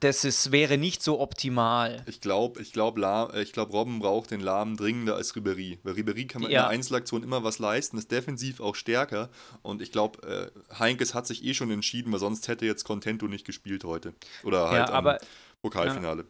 [0.00, 2.02] das ist, wäre nicht so optimal.
[2.06, 5.78] Ich glaube, ich glaube, ich glaub, Robben braucht den Lahm dringender als Ribery.
[5.84, 6.62] Weil Ribery kann man in Ja.
[6.62, 9.30] der Einzelaktion immer was leisten, ist defensiv auch stärker.
[9.62, 13.28] Und ich glaube, äh, Heinkes hat sich eh schon entschieden, weil sonst hätte jetzt Contento
[13.28, 14.14] nicht gespielt heute.
[14.42, 15.26] Oder halt Ja, aber am
[15.62, 16.26] Pokalfinale.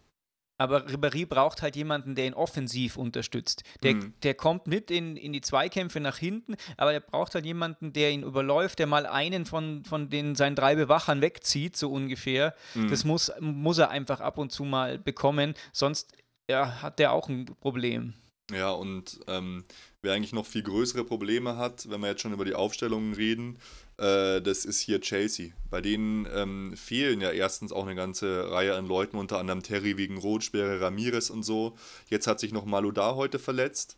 [0.64, 3.62] Aber Ribéry braucht halt jemanden, der ihn offensiv unterstützt.
[3.82, 4.14] Der, Mhm.
[4.22, 8.10] der kommt mit in, in die Zweikämpfe nach hinten, aber er braucht halt jemanden, der
[8.10, 12.54] ihn überläuft, der mal einen von, von den seinen drei Bewachern wegzieht, so ungefähr.
[12.74, 12.88] Mhm.
[12.88, 16.12] Das muss, muss er einfach ab und zu mal bekommen, sonst
[16.50, 18.14] ja, hat der auch ein Problem.
[18.52, 19.64] Ja, und ähm,
[20.02, 23.58] wer eigentlich noch viel größere Probleme hat, wenn wir jetzt schon über die Aufstellungen reden,
[23.98, 25.52] äh, das ist hier Chelsea.
[25.70, 29.96] Bei denen ähm, fehlen ja erstens auch eine ganze Reihe an Leuten, unter anderem Terry
[29.96, 31.76] wegen Rotsperre, Ramirez und so.
[32.08, 33.96] Jetzt hat sich noch Malodar heute verletzt.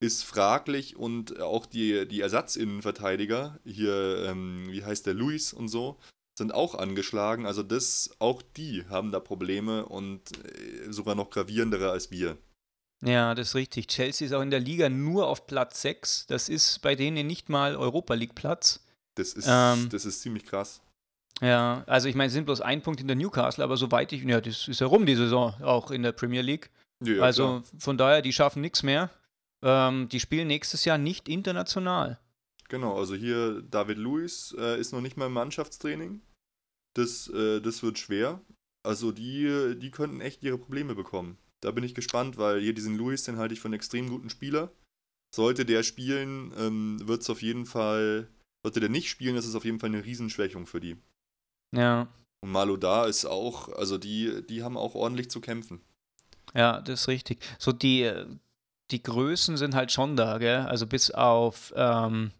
[0.00, 5.98] Ist fraglich und auch die, die Ersatzinnenverteidiger, hier, ähm, wie heißt der, Luis und so,
[6.36, 7.46] sind auch angeschlagen.
[7.46, 12.36] Also das, auch die haben da Probleme und äh, sogar noch gravierendere als wir.
[13.04, 13.88] Ja, das ist richtig.
[13.88, 16.26] Chelsea ist auch in der Liga nur auf Platz 6.
[16.26, 18.83] Das ist bei denen nicht mal Europa League Platz.
[19.14, 20.80] Das ist, Ähm, das ist ziemlich krass.
[21.40, 24.22] Ja, also ich meine, es sind bloß ein Punkt in der Newcastle, aber soweit ich,
[24.22, 26.70] ja, das ist ja rum die Saison, auch in der Premier League.
[27.04, 27.64] Ja, also klar.
[27.78, 29.10] von daher, die schaffen nichts mehr.
[29.62, 32.18] Ähm, die spielen nächstes Jahr nicht international.
[32.68, 36.20] Genau, also hier David Luiz äh, ist noch nicht mal im Mannschaftstraining.
[36.94, 38.40] Das, äh, das wird schwer.
[38.84, 41.38] Also die, die könnten echt ihre Probleme bekommen.
[41.60, 44.28] Da bin ich gespannt, weil hier diesen Luiz, den halte ich für einen extrem guten
[44.28, 44.70] Spieler.
[45.34, 48.28] Sollte der spielen, ähm, wird es auf jeden Fall,
[48.64, 50.96] sollte der nicht spielen, ist es auf jeden Fall eine Riesenschwächung für die.
[51.72, 52.08] Ja,
[52.40, 55.80] Und Malo da ist auch, also die, die haben auch ordentlich zu kämpfen.
[56.54, 57.44] ja, das ist richtig.
[57.58, 58.10] So die,
[58.90, 60.60] die Größen sind halt schon da, gell?
[60.60, 62.30] Also bis auf, ähm,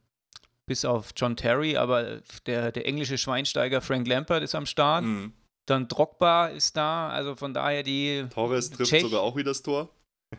[0.67, 5.05] bis auf John Terry, aber der, der englische Schweinsteiger Frank Lampard ist am Start.
[5.05, 5.33] Mhm.
[5.67, 8.27] Dann Drogba ist da, also von daher die.
[8.31, 9.89] Torres trifft Tschech- sogar auch wieder das Tor.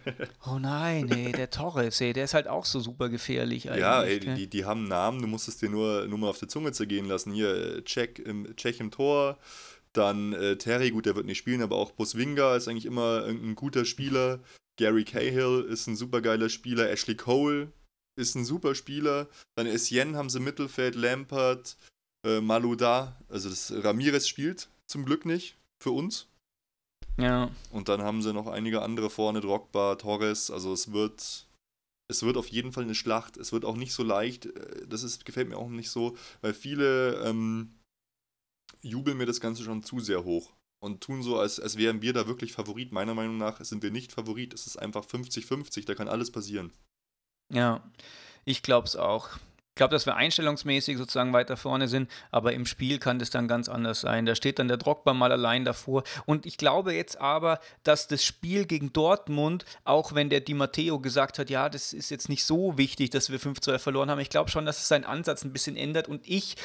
[0.48, 3.82] Oh nein, ey, der Torres, ey, der ist halt auch so super gefährlich eigentlich.
[3.82, 6.48] Ja, ey, die, die haben Namen, du musst es dir nur, nur mal auf der
[6.48, 7.34] Zunge zergehen lassen.
[7.34, 9.38] Hier, äh, Czech im, Czech im Tor,
[9.93, 13.56] dann äh, Terry, gut, der wird nicht spielen, aber auch Buswinga ist eigentlich immer ein,
[13.56, 14.39] guter Spieler.
[14.78, 16.89] Gary Cahill ist ein supergeiler Spieler.
[16.89, 17.72] Ashley Cole
[18.18, 19.28] ist ein super Spieler.
[19.56, 21.78] Dann Essien haben sie im Mittelfeld, Lampert,
[22.26, 26.28] äh, Malouda, also das Ramirez spielt zum Glück nicht für uns.
[27.18, 27.49] Ja.
[27.72, 30.51] Und dann haben sie noch einige andere vorne, Drogba, Torres.
[30.51, 31.47] Also es wird,
[32.07, 33.38] es wird auf jeden Fall eine Schlacht.
[33.38, 34.47] Es wird auch nicht so leicht.
[34.47, 37.76] äh, Das ist, gefällt mir auch nicht so, weil viele ähm,
[38.82, 40.53] jubeln mir das Ganze schon zu sehr hoch
[40.84, 42.91] und tun so, als, als wären wir da wirklich Favorit.
[42.91, 44.53] Meiner Meinung nach sind wir nicht Favorit.
[44.53, 46.72] Es ist einfach 50-50, da kann alles passieren.
[47.51, 47.84] Ja,
[48.43, 49.30] ich glaube es auch.
[49.76, 53.49] Ich glaube, dass wir einstellungsmäßig sozusagen weiter vorne sind, aber im Spiel kann das dann
[53.49, 54.26] ganz anders sein.
[54.26, 56.03] Da steht dann der Drogba mal allein davor.
[56.26, 61.01] Und ich glaube jetzt aber, dass das Spiel gegen Dortmund, auch wenn der Di Matteo
[61.01, 64.30] gesagt hat, ja, das ist jetzt nicht so wichtig, dass wir 5-2 verloren haben, ich
[64.30, 66.55] glaube schon, dass es seinen Ansatz ein bisschen ändert und ich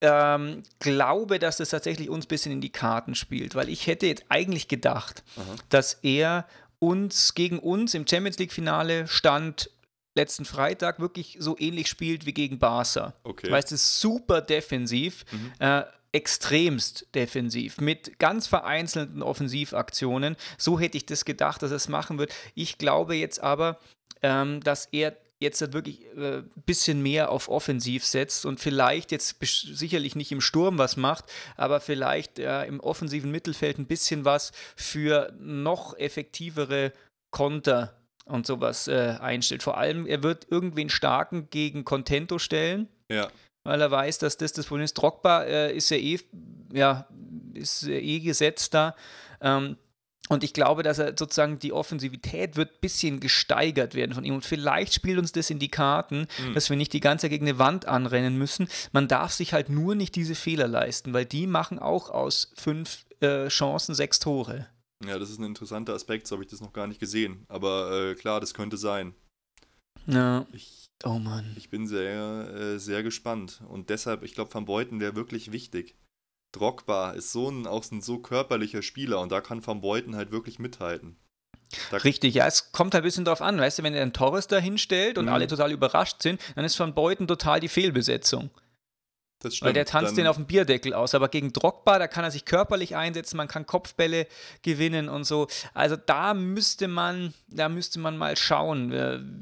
[0.00, 4.06] ähm, glaube, dass das tatsächlich uns ein bisschen in die Karten spielt, weil ich hätte
[4.06, 5.56] jetzt eigentlich gedacht, Aha.
[5.68, 6.46] dass er
[6.78, 9.68] uns gegen uns im Champions League Finale stand
[10.16, 13.14] letzten Freitag wirklich so ähnlich spielt wie gegen Barca.
[13.22, 13.50] Okay.
[13.50, 15.52] Weißt du, super defensiv, Mhm.
[15.60, 20.36] äh, extremst defensiv, mit ganz vereinzelten Offensivaktionen.
[20.56, 22.34] So hätte ich das gedacht, dass er es machen wird.
[22.54, 23.78] Ich glaube jetzt aber,
[24.22, 29.12] ähm, dass er jetzt halt wirklich ein äh, bisschen mehr auf Offensiv setzt und vielleicht
[29.12, 34.24] jetzt sicherlich nicht im Sturm was macht, aber vielleicht äh, im offensiven Mittelfeld ein bisschen
[34.24, 36.92] was für noch effektivere
[37.30, 37.94] Konter
[38.26, 39.62] und sowas äh, einstellt.
[39.62, 43.28] Vor allem, er wird irgendwen starken gegen Contento stellen Ja.
[43.64, 44.94] weil er weiß, dass das das Problem ist.
[44.94, 46.18] Drogba äh, ist ja eh,
[46.72, 47.06] ja,
[47.54, 48.94] ist äh, eh gesetzt da.
[49.40, 49.76] Ähm,
[50.28, 54.34] und ich glaube, dass er sozusagen die Offensivität wird ein bisschen gesteigert werden von ihm.
[54.34, 56.54] Und vielleicht spielt uns das in die Karten, Mhm.
[56.54, 58.66] dass wir nicht die ganze Zeit gegen eine Wand anrennen müssen.
[58.90, 63.06] Man darf sich halt nur nicht diese Fehler leisten, weil die machen auch aus fünf
[63.20, 64.66] äh, Chancen sechs Tore.
[65.04, 67.44] Ja, das ist ein interessanter Aspekt, so habe ich das noch gar nicht gesehen.
[67.48, 69.14] Aber äh, klar, das könnte sein.
[70.06, 70.46] Ja.
[70.52, 71.54] Ich, Oh Mann.
[71.58, 73.60] Ich bin sehr, äh, sehr gespannt.
[73.68, 75.94] Und deshalb, ich glaube, Van Beuten wäre wirklich wichtig.
[76.52, 80.30] Drogba ist so ein, auch ein so körperlicher Spieler und da kann Van Beuten halt
[80.30, 81.16] wirklich mithalten.
[81.90, 84.12] Da, Richtig, ja, es kommt halt ein bisschen drauf an, weißt du, wenn er einen
[84.12, 85.32] Torres da hinstellt und Mhm.
[85.32, 88.50] alle total überrascht sind, dann ist Van Beuten total die Fehlbesetzung.
[89.40, 89.90] Das Weil der stimmt.
[89.90, 91.14] tanzt den auf dem Bierdeckel aus.
[91.14, 94.26] Aber gegen Drogba, da kann er sich körperlich einsetzen, man kann Kopfbälle
[94.62, 95.46] gewinnen und so.
[95.74, 98.92] Also da müsste man, da müsste man mal schauen,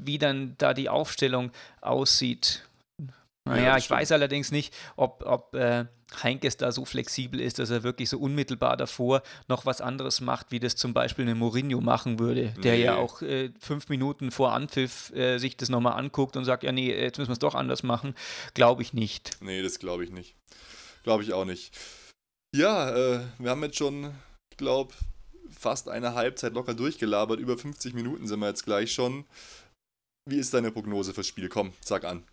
[0.03, 2.63] wie dann da die Aufstellung aussieht.
[3.47, 3.99] Naja, ich stimmt.
[3.99, 5.85] weiß allerdings nicht, ob, ob äh,
[6.23, 10.51] Heinkes da so flexibel ist, dass er wirklich so unmittelbar davor noch was anderes macht,
[10.51, 12.99] wie das zum Beispiel eine Mourinho machen würde, der ja Nee.
[12.99, 16.91] auch äh, fünf Minuten vor Anpfiff äh, sich das nochmal anguckt und sagt, ja nee,
[16.91, 18.15] jetzt müssen wir es doch anders machen.
[18.55, 19.37] Glaube ich nicht.
[19.41, 20.35] Nee, das glaube ich nicht.
[21.03, 21.71] Glaube ich auch nicht.
[22.55, 24.11] Ja, äh, wir haben jetzt schon,
[24.51, 24.93] ich glaube,
[25.55, 27.39] fast eine Halbzeit locker durchgelabert.
[27.39, 29.25] Über 50 Minuten sind wir jetzt gleich schon.
[30.27, 31.49] Wie ist deine Prognose fürs Spiel?
[31.49, 32.23] Komm, sag an.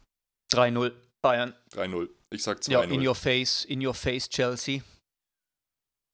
[0.53, 0.92] 3-0
[1.22, 1.55] Bayern.
[1.74, 2.09] 3-0.
[2.30, 2.70] Ich sag 2-0.
[2.70, 4.80] Ja, in your face, in your face Chelsea.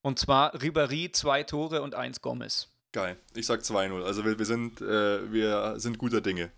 [0.01, 2.67] Und zwar Ribéry, zwei Tore und eins Gomez.
[2.91, 3.17] Geil.
[3.35, 4.03] Ich sag 2-0.
[4.03, 6.51] Also wir, wir, sind, äh, wir sind guter Dinge.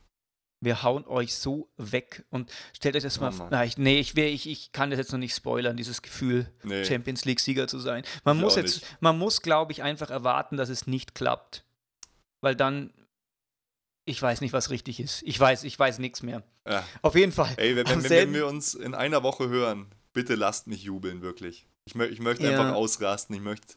[0.64, 3.50] Wir hauen euch so weg und stellt euch das Oh mal vor.
[3.78, 6.86] Nee, ich, ich, ich kann das jetzt noch nicht spoilern, dieses Gefühl, Nee.
[6.86, 8.04] Champions League-Sieger zu sein.
[8.24, 8.98] Man Ich muss jetzt, nicht.
[9.02, 11.64] man muss, glaube ich, einfach erwarten, dass es nicht klappt.
[12.42, 12.94] Weil dann,
[14.12, 15.24] ich weiß nicht, was richtig ist.
[15.24, 16.44] Ich weiß, ich weiß nichts mehr.
[16.68, 16.86] Ja.
[17.02, 17.54] Auf jeden Fall.
[17.58, 21.66] Ey, wenn, wenn, wenn wir uns in einer Woche hören, bitte lasst mich jubeln, wirklich.
[21.86, 22.52] Ich, mö ich möchte Ja.
[22.52, 23.36] einfach ausrasten.
[23.36, 23.74] Ich möchte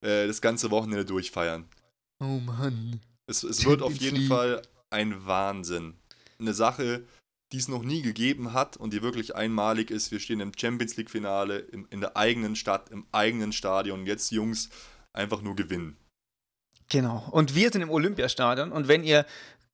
[0.00, 1.66] äh, das ganze Wochenende durchfeiern.
[2.20, 3.00] oh Mann.
[3.26, 4.26] Es, es wird auf jeden.
[4.26, 5.94] Fall ein Wahnsinn.
[6.38, 7.04] Eine Sache,
[7.52, 10.10] die es noch nie gegeben hat und die wirklich einmalig ist.
[10.10, 11.58] Wir stehen im Champions League-Finale
[11.90, 14.06] in der eigenen Stadt, im eigenen Stadion.
[14.06, 14.70] Jetzt, Jungs,
[15.12, 15.96] einfach nur gewinnen.
[16.90, 17.26] Genau.
[17.30, 19.24] Und wir sind im Olympiastadion und wenn ihr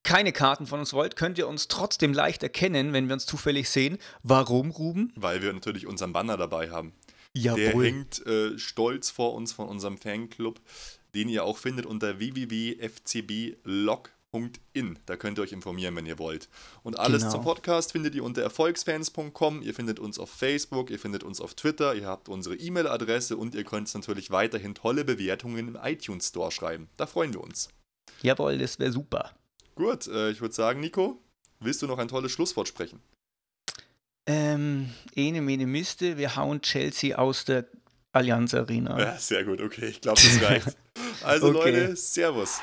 [0.03, 3.69] keine Karten von uns wollt, könnt ihr uns trotzdem leicht erkennen, wenn wir uns zufällig
[3.69, 3.99] sehen.
[4.23, 5.13] Warum, Ruben?
[5.17, 6.93] Weil wir natürlich unseren Banner dabei haben.
[7.37, 7.85] Der Jawohl.
[7.85, 10.61] hängt äh, stolz vor uns von unserem Fanclub,
[11.15, 14.99] den ihr auch findet unter www.fcblog.in.
[15.07, 16.49] Da könnt ihr euch informieren, wenn ihr wollt.
[16.83, 17.33] Und alles Genau.
[17.35, 19.63] zum Podcast findet ihr unter erfolgsfans.com.
[19.63, 23.55] Ihr findet uns auf Facebook, ihr findet uns auf Twitter, ihr habt unsere E-Mail-Adresse und
[23.55, 26.89] ihr könnt natürlich weiterhin tolle Bewertungen im iTunes Store schreiben.
[26.97, 27.69] Da freuen wir uns.
[28.23, 29.33] Jawohl, das wäre super.
[29.81, 31.23] Gut, äh, ich würde sagen, Nico,
[31.59, 33.01] willst du noch ein tolles Schlusswort sprechen?
[34.27, 37.65] Ähm, ene, mene, miste, wir hauen Chelsea aus der
[38.13, 39.01] Allianz Arena.
[39.01, 40.77] Ja, sehr gut, okay, ich glaube, das reicht.
[41.25, 41.71] Also Okay.
[41.71, 42.61] Leute, Servus.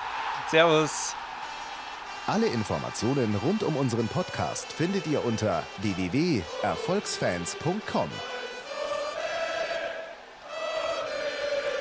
[0.52, 1.16] Servus.
[2.28, 8.10] Alle Informationen rund um unseren Podcast findet ihr unter www.erfolgsfans.com.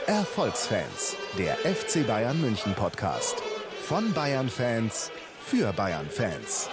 [0.07, 3.43] Erfolgsfans, der FC Bayern München Podcast.
[3.83, 5.11] Von Bayern Fans
[5.47, 6.69] für Bayern Fans.